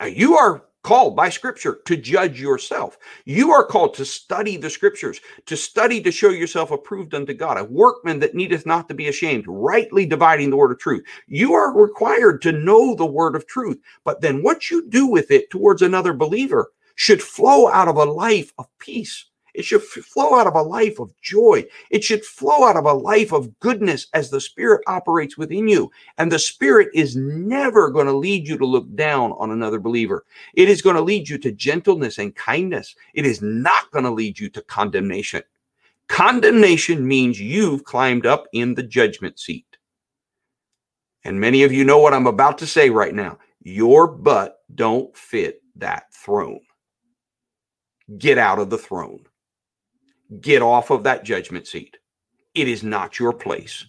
Now, 0.00 0.06
you 0.06 0.36
are 0.36 0.65
called 0.86 1.16
by 1.16 1.28
scripture 1.28 1.80
to 1.84 1.96
judge 1.96 2.40
yourself. 2.40 2.96
You 3.24 3.50
are 3.50 3.64
called 3.64 3.92
to 3.94 4.04
study 4.04 4.56
the 4.56 4.70
scriptures, 4.70 5.20
to 5.46 5.56
study 5.56 6.00
to 6.00 6.12
show 6.12 6.28
yourself 6.30 6.70
approved 6.70 7.12
unto 7.12 7.34
God, 7.34 7.58
a 7.58 7.64
workman 7.64 8.20
that 8.20 8.36
needeth 8.36 8.66
not 8.66 8.86
to 8.86 8.94
be 8.94 9.08
ashamed, 9.08 9.46
rightly 9.48 10.06
dividing 10.06 10.48
the 10.48 10.56
word 10.56 10.70
of 10.70 10.78
truth. 10.78 11.02
You 11.26 11.54
are 11.54 11.76
required 11.76 12.40
to 12.42 12.52
know 12.52 12.94
the 12.94 13.04
word 13.04 13.34
of 13.34 13.48
truth, 13.48 13.80
but 14.04 14.20
then 14.20 14.44
what 14.44 14.70
you 14.70 14.88
do 14.88 15.08
with 15.08 15.32
it 15.32 15.50
towards 15.50 15.82
another 15.82 16.12
believer 16.12 16.70
should 16.94 17.20
flow 17.20 17.68
out 17.68 17.88
of 17.88 17.96
a 17.96 18.04
life 18.04 18.52
of 18.56 18.68
peace 18.78 19.26
it 19.56 19.64
should 19.64 19.82
flow 19.82 20.38
out 20.38 20.46
of 20.46 20.54
a 20.54 20.62
life 20.62 21.00
of 21.00 21.18
joy. 21.22 21.64
It 21.90 22.04
should 22.04 22.24
flow 22.24 22.64
out 22.64 22.76
of 22.76 22.84
a 22.84 22.92
life 22.92 23.32
of 23.32 23.58
goodness 23.58 24.06
as 24.12 24.28
the 24.28 24.40
Spirit 24.40 24.82
operates 24.86 25.38
within 25.38 25.66
you. 25.66 25.90
And 26.18 26.30
the 26.30 26.38
Spirit 26.38 26.88
is 26.92 27.16
never 27.16 27.90
going 27.90 28.06
to 28.06 28.12
lead 28.12 28.46
you 28.46 28.58
to 28.58 28.66
look 28.66 28.94
down 28.94 29.32
on 29.32 29.50
another 29.50 29.80
believer. 29.80 30.24
It 30.54 30.68
is 30.68 30.82
going 30.82 30.96
to 30.96 31.02
lead 31.02 31.28
you 31.28 31.38
to 31.38 31.52
gentleness 31.52 32.18
and 32.18 32.36
kindness. 32.36 32.94
It 33.14 33.24
is 33.24 33.40
not 33.40 33.90
going 33.92 34.04
to 34.04 34.10
lead 34.10 34.38
you 34.38 34.50
to 34.50 34.62
condemnation. 34.62 35.42
Condemnation 36.08 37.08
means 37.08 37.40
you've 37.40 37.84
climbed 37.84 38.26
up 38.26 38.46
in 38.52 38.74
the 38.74 38.82
judgment 38.82 39.38
seat. 39.40 39.64
And 41.24 41.40
many 41.40 41.62
of 41.62 41.72
you 41.72 41.84
know 41.84 41.98
what 41.98 42.14
I'm 42.14 42.26
about 42.26 42.58
to 42.58 42.66
say 42.66 42.90
right 42.90 43.14
now. 43.14 43.38
Your 43.62 44.06
butt 44.06 44.58
don't 44.74 45.16
fit 45.16 45.62
that 45.76 46.12
throne. 46.12 46.60
Get 48.18 48.38
out 48.38 48.58
of 48.58 48.70
the 48.70 48.78
throne. 48.78 49.24
Get 50.40 50.62
off 50.62 50.90
of 50.90 51.04
that 51.04 51.24
judgment 51.24 51.66
seat. 51.66 51.96
It 52.54 52.68
is 52.68 52.82
not 52.82 53.18
your 53.18 53.32
place. 53.32 53.86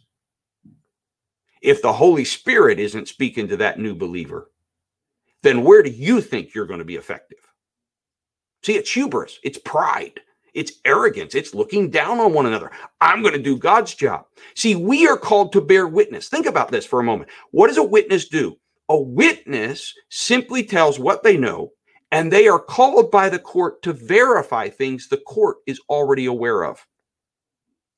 If 1.62 1.82
the 1.82 1.94
Holy 1.94 2.26
Spirit 2.26 2.80
isn't 2.80 3.08
speaking 3.08 3.48
to 3.48 3.58
that 3.58 3.80
new 3.80 3.96
believer, 3.96 4.52
then 5.44 5.64
where 5.64 5.82
do 5.82 5.90
you 5.90 6.22
think 6.22 6.54
you're 6.54 6.68
going 6.68 6.80
to 6.80 6.86
be 6.86 6.96
effective? 6.96 7.40
See, 8.64 8.76
it's 8.76 8.92
hubris, 8.92 9.40
it's 9.44 9.58
pride, 9.58 10.20
it's 10.54 10.74
arrogance, 10.86 11.36
it's 11.36 11.56
looking 11.56 11.90
down 11.90 12.20
on 12.20 12.34
one 12.34 12.46
another. 12.46 12.72
I'm 13.02 13.22
going 13.22 13.34
to 13.34 13.42
do 13.42 13.58
God's 13.58 13.96
job. 13.96 14.26
See, 14.56 14.76
we 14.76 15.08
are 15.08 15.18
called 15.18 15.54
to 15.54 15.62
bear 15.62 15.88
witness. 15.88 16.30
Think 16.30 16.46
about 16.46 16.70
this 16.70 16.86
for 16.86 17.00
a 17.00 17.04
moment. 17.04 17.30
What 17.52 17.68
does 17.68 17.78
a 17.78 17.84
witness 17.84 18.28
do? 18.28 18.58
A 18.90 19.00
witness 19.00 19.94
simply 20.10 20.64
tells 20.64 21.00
what 21.00 21.24
they 21.24 21.38
know 21.38 21.72
and 22.12 22.32
they 22.32 22.48
are 22.48 22.60
called 22.60 23.12
by 23.12 23.30
the 23.30 23.40
court 23.40 23.82
to 23.84 23.94
verify 23.94 24.70
things 24.70 25.08
the 25.08 25.18
court 25.18 25.58
is 25.66 25.80
already 25.90 26.26
aware 26.26 26.64
of. 26.64 26.86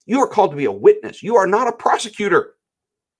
You 0.05 0.19
are 0.21 0.27
called 0.27 0.51
to 0.51 0.57
be 0.57 0.65
a 0.65 0.71
witness. 0.71 1.21
You 1.21 1.35
are 1.35 1.47
not 1.47 1.67
a 1.67 1.71
prosecutor. 1.71 2.55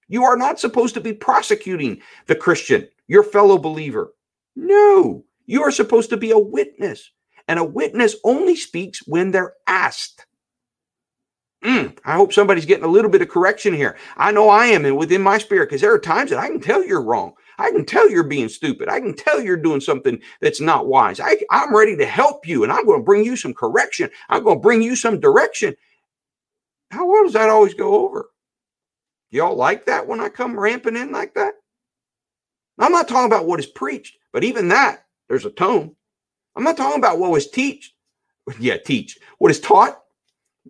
You 0.08 0.24
are 0.24 0.36
not 0.36 0.60
supposed 0.60 0.96
to 0.96 1.02
be 1.02 1.14
prosecuting 1.14 2.02
the 2.26 2.36
Christian, 2.36 2.88
your 3.08 3.24
fellow 3.24 3.60
believer. 3.60 4.14
No, 4.56 5.24
you 5.46 5.62
are 5.62 5.72
supposed 5.72 6.10
to 6.10 6.18
be 6.18 6.32
a 6.32 6.40
witness. 6.40 7.12
And 7.48 7.60
a 7.60 7.64
witness 7.64 8.16
only 8.24 8.56
speaks 8.56 9.08
when 9.08 9.32
they're 9.32 9.54
asked. 9.68 10.26
Mm, 11.64 11.98
I 12.06 12.16
hope 12.16 12.32
somebody's 12.32 12.66
getting 12.66 12.86
a 12.86 12.90
little 12.90 13.12
bit 13.12 13.22
of 13.22 13.30
correction 13.30 13.74
here. 13.74 13.98
I 14.18 14.32
know 14.32 14.50
I 14.50 14.68
am 14.68 14.86
and 14.86 14.98
within 14.98 15.22
my 15.22 15.38
spirit 15.38 15.68
because 15.68 15.82
there 15.82 15.94
are 15.94 16.00
times 16.00 16.30
that 16.30 16.40
I 16.40 16.48
can 16.48 16.62
tell 16.62 16.84
you're 16.84 17.04
wrong. 17.04 17.34
I 17.60 17.72
can 17.72 17.86
tell 17.86 18.10
you're 18.10 18.24
being 18.24 18.50
stupid. 18.50 18.90
I 18.90 19.00
can 19.00 19.16
tell 19.16 19.42
you're 19.42 19.58
doing 19.58 19.82
something 19.82 20.20
that's 20.42 20.62
not 20.62 20.88
wise. 20.88 21.20
I, 21.20 21.38
I'm 21.52 21.76
ready 21.76 21.96
to 21.98 22.06
help 22.06 22.48
you 22.48 22.64
and 22.64 22.72
I'm 22.72 22.86
going 22.86 23.02
to 23.02 23.06
bring 23.06 23.26
you 23.26 23.36
some 23.36 23.54
correction. 23.54 24.10
I'm 24.30 24.44
going 24.44 24.58
to 24.58 24.62
bring 24.62 24.82
you 24.82 24.96
some 24.96 25.20
direction. 25.20 25.76
How 26.92 27.06
well 27.06 27.24
does 27.24 27.34
that 27.34 27.50
always 27.50 27.74
go 27.74 28.06
over? 28.08 28.30
Y'all 29.32 29.56
like 29.56 29.86
that 29.86 30.08
when 30.08 30.20
I 30.22 30.30
come 30.30 30.60
ramping 30.60 30.96
in 30.96 31.12
like 31.12 31.36
that? 31.36 31.54
I'm 32.80 32.94
not 32.94 33.08
talking 33.08 33.28
about 33.28 33.46
what 33.46 33.60
is 33.60 33.68
preached, 33.68 34.18
but 34.32 34.44
even 34.44 34.70
that, 34.70 35.06
there's 35.28 35.46
a 35.46 35.52
tone. 35.52 35.96
I'm 36.56 36.64
not 36.64 36.78
talking 36.78 37.00
about 37.00 37.20
what 37.20 37.32
was 37.32 37.50
teach. 37.50 37.94
Yeah, 38.60 38.78
teach. 38.78 39.20
What 39.38 39.52
is 39.52 39.60
taught? 39.60 40.02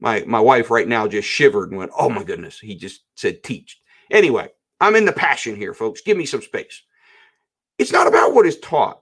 My 0.02 0.24
my 0.28 0.42
wife 0.42 0.70
right 0.70 0.88
now 0.88 1.08
just 1.08 1.30
shivered 1.30 1.70
and 1.70 1.78
went, 1.78 1.92
"Oh 1.98 2.10
my 2.10 2.24
goodness!" 2.24 2.60
He 2.60 2.76
just 2.76 3.04
said 3.16 3.42
teach. 3.42 3.80
Anyway, 4.12 4.50
I'm 4.80 4.96
in 4.96 5.06
the 5.06 5.12
passion 5.12 5.56
here, 5.56 5.74
folks. 5.74 6.02
Give 6.02 6.18
me 6.18 6.26
some 6.26 6.42
space. 6.42 6.84
It's 7.78 7.92
not 7.92 8.08
about 8.08 8.34
what 8.34 8.46
is 8.46 8.60
taught 8.60 9.02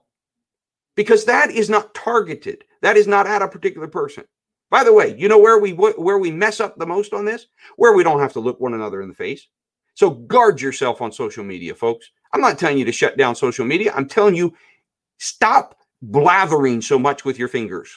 because 0.94 1.24
that 1.24 1.50
is 1.50 1.70
not 1.70 1.94
targeted. 1.94 2.64
That 2.82 2.96
is 2.96 3.06
not 3.06 3.26
at 3.26 3.42
a 3.42 3.48
particular 3.48 3.88
person. 3.88 4.24
By 4.70 4.84
the 4.84 4.92
way, 4.92 5.16
you 5.16 5.28
know 5.28 5.38
where 5.38 5.58
we 5.58 5.72
where 5.72 6.18
we 6.18 6.30
mess 6.30 6.60
up 6.60 6.76
the 6.76 6.86
most 6.86 7.12
on 7.12 7.24
this? 7.24 7.46
Where 7.76 7.94
we 7.94 8.04
don't 8.04 8.20
have 8.20 8.34
to 8.34 8.40
look 8.40 8.60
one 8.60 8.74
another 8.74 9.02
in 9.02 9.08
the 9.08 9.14
face. 9.14 9.48
So 9.94 10.10
guard 10.10 10.60
yourself 10.60 11.00
on 11.00 11.10
social 11.10 11.42
media, 11.42 11.74
folks. 11.74 12.10
I'm 12.32 12.40
not 12.40 12.58
telling 12.58 12.78
you 12.78 12.84
to 12.84 12.92
shut 12.92 13.16
down 13.16 13.34
social 13.34 13.64
media. 13.64 13.92
I'm 13.94 14.06
telling 14.06 14.34
you 14.34 14.54
stop 15.18 15.78
blathering 16.02 16.80
so 16.80 16.98
much 16.98 17.24
with 17.24 17.38
your 17.38 17.48
fingers. 17.48 17.90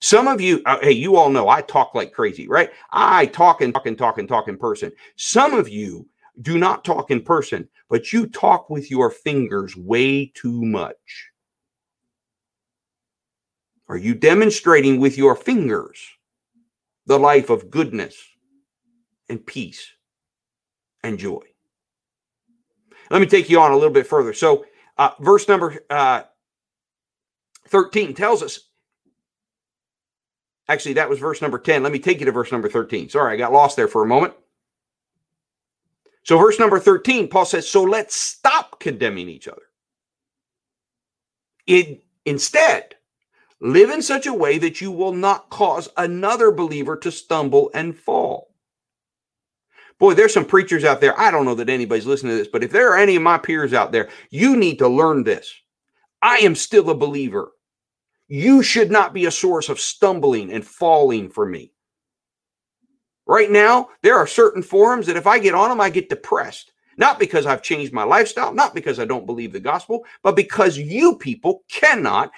Some 0.00 0.28
of 0.28 0.40
you, 0.40 0.62
uh, 0.66 0.78
hey, 0.82 0.92
you 0.92 1.16
all 1.16 1.30
know 1.30 1.48
I 1.48 1.62
talk 1.62 1.94
like 1.94 2.12
crazy, 2.12 2.48
right? 2.48 2.70
I 2.90 3.26
talk 3.26 3.60
and 3.60 3.72
talk 3.72 3.86
and 3.86 3.96
talk 3.96 4.18
and 4.18 4.28
talk 4.28 4.48
in 4.48 4.56
person. 4.56 4.92
Some 5.16 5.54
of 5.54 5.68
you 5.68 6.06
do 6.40 6.58
not 6.58 6.84
talk 6.84 7.10
in 7.10 7.22
person, 7.22 7.68
but 7.88 8.12
you 8.12 8.26
talk 8.26 8.70
with 8.70 8.90
your 8.90 9.10
fingers 9.10 9.76
way 9.76 10.26
too 10.34 10.64
much. 10.64 11.30
Are 13.88 13.96
you 13.96 14.14
demonstrating 14.14 15.00
with 15.00 15.18
your 15.18 15.34
fingers 15.34 16.00
the 17.06 17.18
life 17.18 17.50
of 17.50 17.70
goodness 17.70 18.16
and 19.28 19.44
peace 19.44 19.90
and 21.02 21.18
joy? 21.18 21.42
Let 23.10 23.20
me 23.20 23.26
take 23.26 23.50
you 23.50 23.60
on 23.60 23.72
a 23.72 23.76
little 23.76 23.92
bit 23.92 24.06
further. 24.06 24.32
So, 24.32 24.64
uh, 24.96 25.10
verse 25.18 25.48
number 25.48 25.84
uh, 25.90 26.22
13 27.68 28.14
tells 28.14 28.42
us 28.42 28.60
actually, 30.70 30.94
that 30.94 31.10
was 31.10 31.18
verse 31.18 31.42
number 31.42 31.58
10. 31.58 31.82
Let 31.82 31.92
me 31.92 31.98
take 31.98 32.20
you 32.20 32.26
to 32.26 32.32
verse 32.32 32.52
number 32.52 32.68
13. 32.68 33.08
Sorry, 33.08 33.34
I 33.34 33.36
got 33.36 33.52
lost 33.52 33.76
there 33.76 33.88
for 33.88 34.04
a 34.04 34.06
moment. 34.06 34.34
So, 36.30 36.38
verse 36.38 36.60
number 36.60 36.78
13, 36.78 37.26
Paul 37.26 37.44
says, 37.44 37.68
So 37.68 37.82
let's 37.82 38.14
stop 38.14 38.78
condemning 38.78 39.28
each 39.28 39.48
other. 39.48 39.64
It, 41.66 42.04
instead, 42.24 42.94
live 43.60 43.90
in 43.90 44.00
such 44.00 44.28
a 44.28 44.32
way 44.32 44.56
that 44.58 44.80
you 44.80 44.92
will 44.92 45.12
not 45.12 45.50
cause 45.50 45.88
another 45.96 46.52
believer 46.52 46.96
to 46.98 47.10
stumble 47.10 47.72
and 47.74 47.98
fall. 47.98 48.54
Boy, 49.98 50.14
there's 50.14 50.32
some 50.32 50.44
preachers 50.44 50.84
out 50.84 51.00
there. 51.00 51.18
I 51.18 51.32
don't 51.32 51.46
know 51.46 51.56
that 51.56 51.68
anybody's 51.68 52.06
listening 52.06 52.34
to 52.34 52.38
this, 52.38 52.46
but 52.46 52.62
if 52.62 52.70
there 52.70 52.92
are 52.92 52.96
any 52.96 53.16
of 53.16 53.22
my 53.22 53.36
peers 53.36 53.72
out 53.72 53.90
there, 53.90 54.08
you 54.30 54.54
need 54.54 54.78
to 54.78 54.86
learn 54.86 55.24
this. 55.24 55.52
I 56.22 56.36
am 56.36 56.54
still 56.54 56.90
a 56.90 56.94
believer. 56.94 57.50
You 58.28 58.62
should 58.62 58.92
not 58.92 59.12
be 59.12 59.26
a 59.26 59.32
source 59.32 59.68
of 59.68 59.80
stumbling 59.80 60.52
and 60.52 60.64
falling 60.64 61.28
for 61.28 61.44
me. 61.44 61.72
Right 63.30 63.52
now, 63.52 63.90
there 64.02 64.16
are 64.16 64.26
certain 64.26 64.60
forums 64.60 65.06
that 65.06 65.16
if 65.16 65.24
I 65.24 65.38
get 65.38 65.54
on 65.54 65.68
them, 65.68 65.80
I 65.80 65.88
get 65.88 66.08
depressed. 66.08 66.72
Not 66.96 67.20
because 67.20 67.46
I've 67.46 67.62
changed 67.62 67.92
my 67.92 68.02
lifestyle, 68.02 68.52
not 68.52 68.74
because 68.74 68.98
I 68.98 69.04
don't 69.04 69.24
believe 69.24 69.52
the 69.52 69.60
gospel, 69.60 70.04
but 70.24 70.34
because 70.34 70.76
you 70.76 71.16
people 71.16 71.62
cannot 71.70 72.32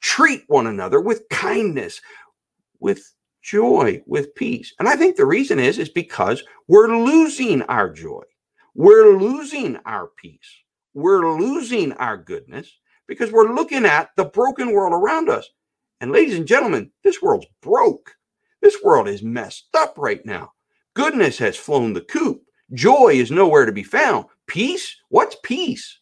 treat 0.00 0.44
one 0.46 0.68
another 0.68 1.00
with 1.00 1.28
kindness, 1.28 2.00
with 2.78 3.12
joy, 3.42 4.00
with 4.06 4.32
peace. 4.36 4.72
And 4.78 4.88
I 4.88 4.94
think 4.94 5.16
the 5.16 5.26
reason 5.26 5.58
is 5.58 5.76
is 5.76 5.88
because 5.88 6.44
we're 6.68 6.96
losing 6.96 7.62
our 7.62 7.92
joy. 7.92 8.22
We're 8.76 9.18
losing 9.18 9.76
our 9.86 10.12
peace. 10.22 10.54
We're 10.94 11.36
losing 11.36 11.94
our 11.94 12.16
goodness 12.16 12.78
because 13.08 13.32
we're 13.32 13.52
looking 13.52 13.84
at 13.84 14.10
the 14.16 14.26
broken 14.26 14.70
world 14.70 14.92
around 14.92 15.30
us. 15.30 15.48
And 16.00 16.12
ladies 16.12 16.38
and 16.38 16.46
gentlemen, 16.46 16.92
this 17.02 17.20
world's 17.20 17.46
broke. 17.60 18.14
This 18.60 18.82
world 18.82 19.08
is 19.08 19.22
messed 19.22 19.68
up 19.74 19.94
right 19.96 20.24
now. 20.24 20.52
Goodness 20.94 21.38
has 21.38 21.56
flown 21.56 21.92
the 21.92 22.00
coop. 22.00 22.42
Joy 22.72 23.12
is 23.14 23.30
nowhere 23.30 23.64
to 23.64 23.72
be 23.72 23.82
found. 23.82 24.26
Peace? 24.46 24.96
What's 25.08 25.36
peace? 25.42 26.00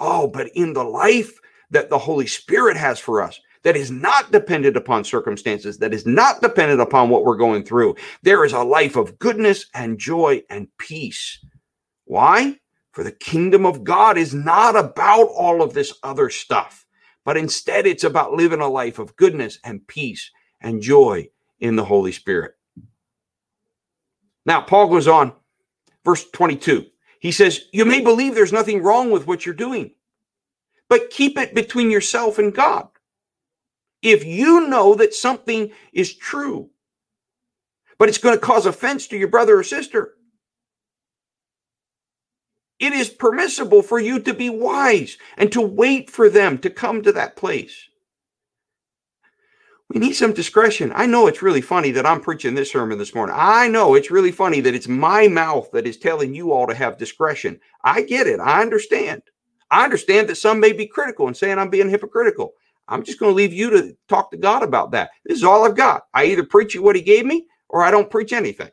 Oh, 0.00 0.26
but 0.28 0.48
in 0.54 0.72
the 0.72 0.84
life 0.84 1.38
that 1.70 1.90
the 1.90 1.98
Holy 1.98 2.26
Spirit 2.26 2.76
has 2.76 2.98
for 2.98 3.22
us, 3.22 3.40
that 3.64 3.76
is 3.76 3.90
not 3.90 4.32
dependent 4.32 4.76
upon 4.76 5.04
circumstances, 5.04 5.78
that 5.78 5.92
is 5.92 6.06
not 6.06 6.40
dependent 6.40 6.80
upon 6.80 7.10
what 7.10 7.24
we're 7.24 7.36
going 7.36 7.64
through. 7.64 7.96
There 8.22 8.44
is 8.44 8.52
a 8.52 8.62
life 8.62 8.96
of 8.96 9.18
goodness 9.18 9.66
and 9.74 9.98
joy 9.98 10.42
and 10.48 10.68
peace. 10.78 11.44
Why? 12.04 12.56
For 12.92 13.04
the 13.04 13.12
kingdom 13.12 13.66
of 13.66 13.84
God 13.84 14.16
is 14.16 14.32
not 14.32 14.76
about 14.76 15.28
all 15.28 15.62
of 15.62 15.74
this 15.74 15.92
other 16.02 16.30
stuff, 16.30 16.86
but 17.24 17.36
instead 17.36 17.86
it's 17.86 18.04
about 18.04 18.32
living 18.32 18.60
a 18.60 18.68
life 18.68 18.98
of 18.98 19.14
goodness 19.16 19.58
and 19.64 19.86
peace 19.86 20.30
and 20.60 20.82
joy 20.82 21.28
in 21.60 21.76
the 21.76 21.84
Holy 21.84 22.12
Spirit. 22.12 22.54
Now, 24.44 24.60
Paul 24.62 24.88
goes 24.88 25.08
on, 25.08 25.32
verse 26.04 26.28
22. 26.30 26.86
He 27.20 27.32
says, 27.32 27.66
You 27.72 27.84
may 27.84 28.00
believe 28.00 28.34
there's 28.34 28.52
nothing 28.52 28.82
wrong 28.82 29.10
with 29.10 29.26
what 29.26 29.44
you're 29.44 29.54
doing, 29.54 29.92
but 30.88 31.10
keep 31.10 31.36
it 31.38 31.54
between 31.54 31.90
yourself 31.90 32.38
and 32.38 32.54
God. 32.54 32.88
If 34.00 34.24
you 34.24 34.68
know 34.68 34.94
that 34.94 35.14
something 35.14 35.72
is 35.92 36.14
true, 36.14 36.70
but 37.98 38.08
it's 38.08 38.18
going 38.18 38.36
to 38.36 38.40
cause 38.40 38.64
offense 38.64 39.08
to 39.08 39.16
your 39.16 39.28
brother 39.28 39.58
or 39.58 39.64
sister, 39.64 40.14
it 42.78 42.92
is 42.92 43.08
permissible 43.10 43.82
for 43.82 43.98
you 43.98 44.20
to 44.20 44.32
be 44.32 44.48
wise 44.48 45.18
and 45.36 45.50
to 45.52 45.60
wait 45.60 46.08
for 46.08 46.30
them 46.30 46.58
to 46.58 46.70
come 46.70 47.02
to 47.02 47.12
that 47.12 47.36
place. 47.36 47.88
We 49.90 50.00
need 50.00 50.12
some 50.12 50.34
discretion. 50.34 50.92
I 50.94 51.06
know 51.06 51.26
it's 51.26 51.40
really 51.40 51.62
funny 51.62 51.92
that 51.92 52.04
I'm 52.04 52.20
preaching 52.20 52.54
this 52.54 52.70
sermon 52.70 52.98
this 52.98 53.14
morning. 53.14 53.34
I 53.38 53.68
know 53.68 53.94
it's 53.94 54.10
really 54.10 54.32
funny 54.32 54.60
that 54.60 54.74
it's 54.74 54.86
my 54.88 55.28
mouth 55.28 55.70
that 55.72 55.86
is 55.86 55.96
telling 55.96 56.34
you 56.34 56.52
all 56.52 56.66
to 56.66 56.74
have 56.74 56.98
discretion. 56.98 57.58
I 57.84 58.02
get 58.02 58.26
it. 58.26 58.38
I 58.38 58.60
understand. 58.60 59.22
I 59.70 59.84
understand 59.84 60.28
that 60.28 60.36
some 60.36 60.60
may 60.60 60.72
be 60.72 60.86
critical 60.86 61.26
and 61.26 61.36
saying 61.36 61.58
I'm 61.58 61.70
being 61.70 61.88
hypocritical. 61.88 62.52
I'm 62.86 63.02
just 63.02 63.18
going 63.18 63.32
to 63.32 63.36
leave 63.36 63.52
you 63.52 63.70
to 63.70 63.96
talk 64.08 64.30
to 64.30 64.36
God 64.36 64.62
about 64.62 64.90
that. 64.90 65.10
This 65.24 65.38
is 65.38 65.44
all 65.44 65.64
I've 65.64 65.76
got. 65.76 66.02
I 66.12 66.24
either 66.26 66.44
preach 66.44 66.74
you 66.74 66.82
what 66.82 66.96
He 66.96 67.02
gave 67.02 67.24
me 67.24 67.46
or 67.70 67.82
I 67.82 67.90
don't 67.90 68.10
preach 68.10 68.34
anything. 68.34 68.70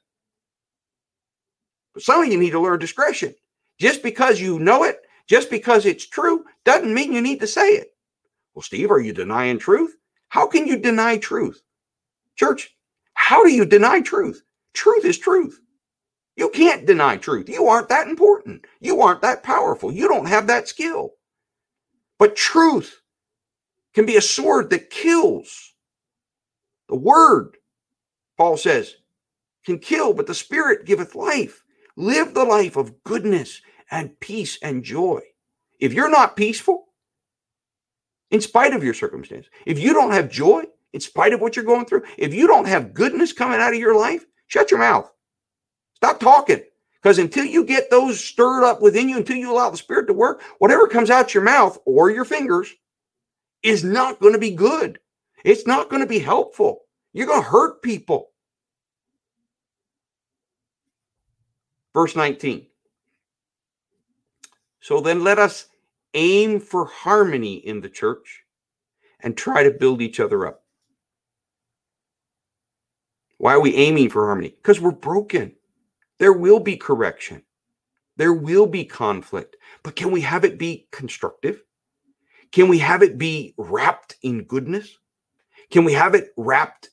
But 1.94 2.04
some 2.04 2.24
of 2.24 2.28
you 2.28 2.38
need 2.38 2.52
to 2.52 2.60
learn 2.60 2.80
discretion. 2.80 3.34
Just 3.80 4.04
because 4.04 4.42
you 4.42 4.60
know 4.60 4.84
it, 4.84 5.00
just 5.28 5.50
because 5.50 5.86
it's 5.86 6.08
true, 6.08 6.44
doesn't 6.66 6.94
mean 6.94 7.14
you 7.14 7.22
need 7.22 7.40
to 7.40 7.48
say 7.48 7.68
it. 7.70 7.94
Well, 8.54 8.64
Steve, 8.64 8.92
are 8.92 9.00
you 9.00 9.14
denying 9.14 9.60
truth? 9.60 9.96
How 10.36 10.48
can 10.48 10.68
you 10.68 10.76
deny 10.76 11.16
truth? 11.16 11.64
Church, 12.36 12.76
how 13.14 13.42
do 13.46 13.54
you 13.54 13.64
deny 13.64 14.02
truth? 14.02 14.44
Truth 14.74 15.06
is 15.06 15.18
truth. 15.18 15.62
You 16.36 16.50
can't 16.50 16.86
deny 16.86 17.16
truth. 17.16 17.48
You 17.48 17.68
aren't 17.70 17.88
that 17.88 18.10
important. 18.10 18.66
You 18.82 19.00
aren't 19.00 19.22
that 19.22 19.44
powerful. 19.44 19.94
You 19.94 20.10
don't 20.10 20.28
have 20.28 20.48
that 20.48 20.68
skill. 20.68 21.12
But 22.20 22.36
truth 22.36 23.00
can 23.94 24.06
be 24.06 24.18
a 24.18 24.22
sword 24.22 24.72
that 24.72 24.90
kills. 24.90 25.74
The 26.90 26.98
word, 26.98 27.56
Paul 28.38 28.58
says, 28.58 28.94
can 29.66 29.80
kill, 29.80 30.14
but 30.14 30.28
the 30.28 30.36
spirit 30.36 30.86
giveth 30.86 31.16
life. 31.16 31.64
Live 31.96 32.34
the 32.34 32.44
life 32.44 32.76
of 32.76 33.06
goodness 33.06 33.62
and 33.90 34.20
peace 34.20 34.60
and 34.62 34.84
joy. 34.84 35.22
If 35.80 35.94
you're 35.94 36.12
not 36.12 36.36
peaceful, 36.36 36.88
in 38.36 38.42
spite 38.42 38.74
of 38.74 38.84
your 38.84 38.94
circumstance, 38.94 39.48
if 39.66 39.80
you 39.80 39.94
don't 39.94 40.12
have 40.12 40.30
joy, 40.30 40.66
in 40.92 41.00
spite 41.00 41.32
of 41.32 41.40
what 41.40 41.56
you're 41.56 41.64
going 41.64 41.86
through, 41.86 42.04
if 42.18 42.34
you 42.34 42.48
don't 42.48 42.68
have 42.68 42.94
goodness 42.94 43.32
coming 43.32 43.62
out 43.62 43.74
of 43.74 43.80
your 43.80 43.98
life, 43.98 44.26
shut 44.48 44.72
your 44.72 44.82
mouth. 44.82 45.10
Stop 45.94 46.20
talking. 46.20 46.62
Because 47.02 47.18
until 47.18 47.46
you 47.46 47.64
get 47.64 47.90
those 47.90 48.20
stirred 48.20 48.66
up 48.66 48.82
within 48.82 49.08
you, 49.08 49.16
until 49.16 49.38
you 49.38 49.50
allow 49.50 49.70
the 49.70 49.78
Spirit 49.78 50.08
to 50.08 50.14
work, 50.14 50.42
whatever 50.60 50.86
comes 50.86 51.10
out 51.10 51.34
your 51.34 51.44
mouth 51.44 51.78
or 51.86 52.12
your 52.12 52.26
fingers 52.26 52.74
is 53.64 53.86
not 53.86 54.20
going 54.20 54.34
to 54.34 54.40
be 54.40 54.52
good. 54.52 55.00
It's 55.46 55.66
not 55.66 55.90
going 55.90 56.02
to 56.02 56.06
be 56.08 56.20
helpful. 56.20 56.82
You're 57.14 57.28
going 57.28 57.42
to 57.42 57.48
hurt 57.48 57.82
people. 57.82 58.32
Verse 61.94 62.18
19. 62.18 62.68
So 64.82 65.00
then 65.00 65.24
let 65.24 65.40
us 65.40 65.68
aim 66.16 66.60
for 66.60 66.86
harmony 66.86 67.56
in 67.56 67.82
the 67.82 67.90
church 67.90 68.44
and 69.20 69.38
try 69.38 69.64
to 69.64 69.72
build 69.72 70.02
each 70.02 70.20
other 70.20 70.48
up. 70.48 70.64
Why 73.38 73.54
are 73.54 73.60
we 73.60 73.76
aiming 73.76 74.10
for 74.10 74.26
harmony? 74.26 74.50
Because 74.50 74.82
we're 74.82 74.92
broken. 74.92 75.54
There 76.18 76.34
will 76.34 76.60
be 76.60 76.78
correction. 76.78 77.44
There 78.18 78.34
will 78.34 78.66
be 78.66 78.86
conflict. 78.86 79.58
But 79.84 79.96
can 79.96 80.12
we 80.12 80.22
have 80.22 80.46
it 80.46 80.58
be 80.58 80.88
constructive? 80.92 81.62
Can 82.52 82.70
we 82.70 82.80
have 82.80 83.04
it 83.04 83.18
be 83.18 83.54
wrapped 83.58 84.16
in 84.24 84.44
goodness? 84.44 84.98
Can 85.70 85.84
we 85.84 85.94
have 85.94 86.16
it 86.16 86.30
wrapped 86.38 86.90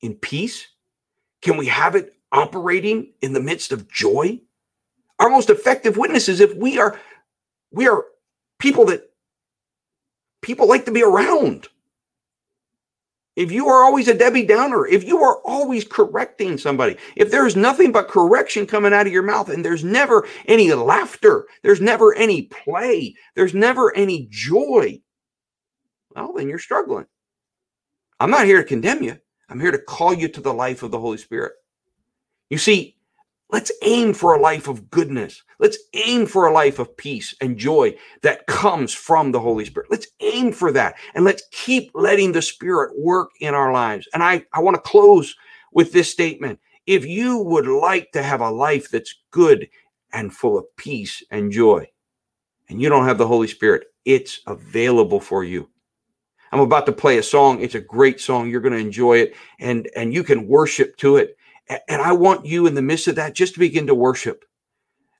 in 0.00 0.14
peace? 0.14 0.68
Can 1.42 1.56
we 1.56 1.66
have 1.66 1.96
it 1.96 2.16
operating 2.32 3.12
in 3.22 3.32
the 3.32 3.40
midst 3.40 3.72
of 3.72 3.90
joy. 3.90 4.40
Our 5.18 5.30
most 5.30 5.50
effective 5.50 5.96
witnesses, 5.96 6.40
if 6.40 6.54
we 6.54 6.78
are, 6.78 6.98
we 7.70 7.88
are 7.88 8.04
people 8.58 8.86
that 8.86 9.10
people 10.42 10.68
like 10.68 10.84
to 10.84 10.92
be 10.92 11.02
around. 11.02 11.68
If 13.36 13.52
you 13.52 13.68
are 13.68 13.84
always 13.84 14.08
a 14.08 14.14
Debbie 14.14 14.46
Downer, 14.46 14.86
if 14.86 15.04
you 15.04 15.22
are 15.22 15.40
always 15.44 15.84
correcting 15.84 16.56
somebody, 16.56 16.96
if 17.16 17.30
there's 17.30 17.54
nothing 17.54 17.92
but 17.92 18.08
correction 18.08 18.66
coming 18.66 18.94
out 18.94 19.06
of 19.06 19.12
your 19.12 19.22
mouth 19.22 19.50
and 19.50 19.62
there's 19.62 19.84
never 19.84 20.26
any 20.46 20.72
laughter, 20.72 21.46
there's 21.62 21.82
never 21.82 22.14
any 22.14 22.44
play, 22.44 23.14
there's 23.34 23.52
never 23.52 23.94
any 23.94 24.26
joy, 24.30 24.98
well, 26.14 26.32
then 26.32 26.48
you're 26.48 26.58
struggling. 26.58 27.04
I'm 28.18 28.30
not 28.30 28.46
here 28.46 28.62
to 28.62 28.64
condemn 28.64 29.02
you. 29.02 29.18
I'm 29.50 29.60
here 29.60 29.70
to 29.70 29.78
call 29.78 30.14
you 30.14 30.28
to 30.28 30.40
the 30.40 30.54
life 30.54 30.82
of 30.82 30.90
the 30.90 30.98
Holy 30.98 31.18
Spirit. 31.18 31.52
You 32.48 32.56
see, 32.56 32.95
let's 33.50 33.72
aim 33.82 34.12
for 34.12 34.34
a 34.34 34.40
life 34.40 34.68
of 34.68 34.90
goodness. 34.90 35.42
Let's 35.58 35.78
aim 35.94 36.26
for 36.26 36.46
a 36.46 36.52
life 36.52 36.78
of 36.78 36.96
peace 36.96 37.34
and 37.40 37.56
joy 37.56 37.96
that 38.22 38.46
comes 38.46 38.92
from 38.92 39.32
the 39.32 39.40
Holy 39.40 39.64
Spirit. 39.64 39.90
Let's 39.90 40.08
aim 40.20 40.52
for 40.52 40.72
that. 40.72 40.96
And 41.14 41.24
let's 41.24 41.42
keep 41.52 41.90
letting 41.94 42.32
the 42.32 42.42
Spirit 42.42 42.98
work 42.98 43.30
in 43.40 43.54
our 43.54 43.72
lives. 43.72 44.08
And 44.12 44.22
I, 44.22 44.44
I 44.52 44.60
want 44.60 44.74
to 44.74 44.90
close 44.90 45.34
with 45.72 45.92
this 45.92 46.10
statement. 46.10 46.58
If 46.86 47.04
you 47.04 47.38
would 47.38 47.66
like 47.66 48.12
to 48.12 48.22
have 48.22 48.40
a 48.40 48.50
life 48.50 48.90
that's 48.90 49.14
good 49.30 49.68
and 50.12 50.32
full 50.32 50.56
of 50.58 50.64
peace 50.76 51.22
and 51.30 51.50
joy, 51.50 51.88
and 52.68 52.80
you 52.80 52.88
don't 52.88 53.06
have 53.06 53.18
the 53.18 53.26
Holy 53.26 53.48
Spirit, 53.48 53.86
it's 54.04 54.40
available 54.46 55.20
for 55.20 55.44
you. 55.44 55.68
I'm 56.52 56.60
about 56.60 56.86
to 56.86 56.92
play 56.92 57.18
a 57.18 57.22
song. 57.22 57.60
It's 57.60 57.74
a 57.74 57.80
great 57.80 58.20
song. 58.20 58.48
You're 58.48 58.60
going 58.60 58.72
to 58.72 58.78
enjoy 58.78 59.18
it 59.18 59.34
and 59.58 59.90
and 59.96 60.14
you 60.14 60.22
can 60.22 60.46
worship 60.46 60.96
to 60.98 61.16
it. 61.16 61.35
And 61.68 62.00
I 62.02 62.12
want 62.12 62.46
you 62.46 62.66
in 62.66 62.74
the 62.74 62.82
midst 62.82 63.08
of 63.08 63.16
that 63.16 63.34
just 63.34 63.54
to 63.54 63.60
begin 63.60 63.86
to 63.88 63.94
worship. 63.94 64.44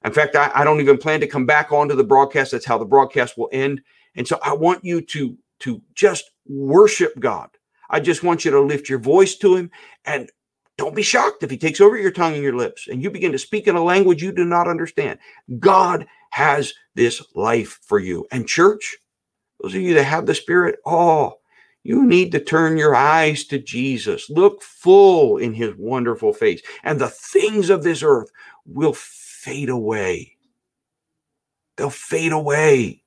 In 0.05 0.13
fact, 0.13 0.37
I, 0.37 0.51
I 0.55 0.65
don't 0.65 0.81
even 0.81 0.99
plan 0.99 1.21
to 1.21 1.27
come 1.27 1.47
back 1.47 1.73
onto 1.73 1.97
the 1.97 2.05
broadcast. 2.05 2.53
That's 2.53 2.67
how 2.67 2.79
the 2.79 2.85
broadcast 2.85 3.37
will 3.37 3.49
end. 3.53 3.81
And 4.15 4.27
so 4.27 4.39
I 4.43 4.55
want 4.55 4.85
you 4.85 5.01
to 5.01 5.37
to 5.61 5.83
just 5.95 6.31
worship 6.47 7.19
God. 7.19 7.49
I 7.89 8.01
just 8.01 8.23
want 8.23 8.45
you 8.45 8.51
to 8.51 8.61
lift 8.61 8.89
your 8.89 8.99
voice 8.99 9.37
to 9.37 9.57
him 9.57 9.71
and 10.05 10.31
don't 10.77 10.95
be 10.95 11.03
shocked 11.03 11.43
if 11.43 11.51
he 11.51 11.57
takes 11.57 11.81
over 11.81 11.97
your 11.97 12.11
tongue 12.11 12.35
and 12.35 12.43
your 12.43 12.57
lips 12.57 12.89
and 12.89 13.03
you 13.03 13.11
begin 13.11 13.33
to 13.33 13.39
speak 13.39 13.67
in 13.67 13.77
a 13.77 13.83
language 13.83 14.23
you 14.23 14.33
do 14.33 14.45
not 14.45 14.69
understand. 14.69 15.19
God 15.59 16.07
has 16.31 16.75
this 16.95 17.23
life 17.35 17.79
for 17.83 17.99
you. 17.99 18.27
And 18.31 18.47
church, 18.47 18.99
those 19.61 19.75
of 19.75 19.81
you 19.81 19.95
that 19.95 20.05
have 20.05 20.27
the 20.27 20.35
Spirit, 20.35 20.77
oh, 20.85 21.39
you 21.87 22.05
need 22.05 22.33
to 22.33 22.41
turn 22.41 22.77
your 22.77 22.95
eyes 22.95 23.45
to 23.45 23.59
Jesus. 23.59 24.29
Look 24.29 24.63
full 24.63 25.39
in 25.39 25.55
his 25.55 25.75
wonderful 25.77 26.33
face, 26.33 26.61
and 26.83 27.01
the 27.01 27.09
things 27.09 27.71
of 27.71 27.85
this 27.85 28.03
earth 28.03 28.31
will 28.67 28.95
fade 28.95 29.69
away. 29.69 30.37
They'll 31.77 31.91
fade 31.91 32.33
away. 32.33 33.05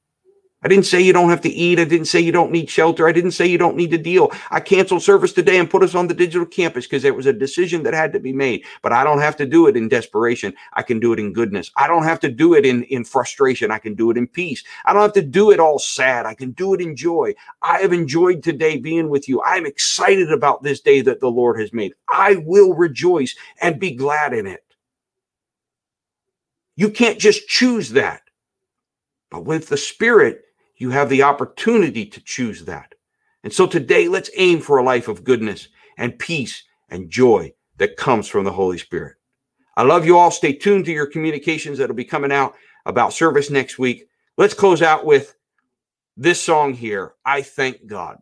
I 0.61 0.67
didn't 0.67 0.87
say 0.87 0.99
you 0.99 1.13
don't 1.13 1.29
have 1.29 1.39
to 1.41 1.49
eat. 1.49 1.79
I 1.79 1.85
didn't 1.85 2.07
say 2.07 2.19
you 2.19 2.33
don't 2.33 2.51
need 2.51 2.69
shelter. 2.69 3.07
I 3.07 3.13
didn't 3.13 3.31
say 3.31 3.47
you 3.47 3.57
don't 3.57 3.77
need 3.77 3.91
to 3.91 3.97
deal. 3.97 4.29
I 4.51 4.59
canceled 4.59 5.01
service 5.01 5.31
today 5.31 5.57
and 5.57 5.69
put 5.69 5.83
us 5.83 5.95
on 5.95 6.07
the 6.07 6.13
digital 6.13 6.45
campus 6.45 6.85
because 6.85 7.05
it 7.05 7.15
was 7.15 7.25
a 7.25 7.31
decision 7.31 7.83
that 7.83 7.93
had 7.93 8.11
to 8.11 8.19
be 8.19 8.33
made. 8.33 8.65
But 8.81 8.91
I 8.91 9.05
don't 9.05 9.21
have 9.21 9.37
to 9.37 9.45
do 9.45 9.67
it 9.67 9.77
in 9.77 9.87
desperation. 9.87 10.53
I 10.73 10.81
can 10.81 10.99
do 10.99 11.13
it 11.13 11.19
in 11.19 11.31
goodness. 11.31 11.71
I 11.77 11.87
don't 11.87 12.03
have 12.03 12.19
to 12.21 12.29
do 12.29 12.55
it 12.55 12.65
in, 12.65 12.83
in 12.83 13.05
frustration. 13.05 13.71
I 13.71 13.79
can 13.79 13.95
do 13.95 14.11
it 14.11 14.17
in 14.17 14.27
peace. 14.27 14.61
I 14.83 14.91
don't 14.91 15.01
have 15.01 15.13
to 15.13 15.21
do 15.21 15.51
it 15.51 15.61
all 15.61 15.79
sad. 15.79 16.25
I 16.25 16.33
can 16.33 16.51
do 16.51 16.73
it 16.73 16.81
in 16.81 16.93
joy. 16.93 17.35
I 17.61 17.79
have 17.79 17.93
enjoyed 17.93 18.43
today 18.43 18.77
being 18.77 19.07
with 19.07 19.29
you. 19.29 19.41
I'm 19.43 19.65
excited 19.65 20.29
about 20.29 20.63
this 20.63 20.81
day 20.81 20.99
that 21.01 21.21
the 21.21 21.31
Lord 21.31 21.57
has 21.61 21.71
made. 21.71 21.93
I 22.11 22.35
will 22.45 22.73
rejoice 22.73 23.33
and 23.61 23.79
be 23.79 23.91
glad 23.91 24.33
in 24.33 24.45
it. 24.45 24.65
You 26.75 26.89
can't 26.89 27.19
just 27.19 27.47
choose 27.47 27.91
that. 27.91 28.23
But 29.31 29.45
with 29.45 29.69
the 29.69 29.77
Spirit, 29.77 30.41
you 30.79 30.89
have 30.89 31.09
the 31.09 31.23
opportunity 31.23 32.05
to 32.07 32.21
choose 32.21 32.65
that. 32.65 32.95
And 33.43 33.53
so 33.53 33.67
today, 33.67 34.07
let's 34.07 34.31
aim 34.35 34.59
for 34.59 34.77
a 34.77 34.83
life 34.83 35.07
of 35.07 35.23
goodness 35.23 35.67
and 35.97 36.17
peace 36.17 36.63
and 36.89 37.09
joy 37.09 37.53
that 37.77 37.97
comes 37.97 38.27
from 38.27 38.45
the 38.45 38.51
Holy 38.51 38.77
Spirit. 38.77 39.15
I 39.77 39.83
love 39.83 40.05
you 40.05 40.17
all. 40.17 40.31
Stay 40.31 40.53
tuned 40.53 40.85
to 40.85 40.91
your 40.91 41.05
communications 41.05 41.77
that'll 41.77 41.95
be 41.95 42.03
coming 42.03 42.31
out 42.31 42.55
about 42.85 43.13
service 43.13 43.49
next 43.49 43.77
week. 43.77 44.07
Let's 44.37 44.53
close 44.53 44.81
out 44.81 45.05
with 45.05 45.35
this 46.17 46.41
song 46.41 46.73
here 46.73 47.13
I 47.23 47.41
thank 47.41 47.85
God. 47.85 48.17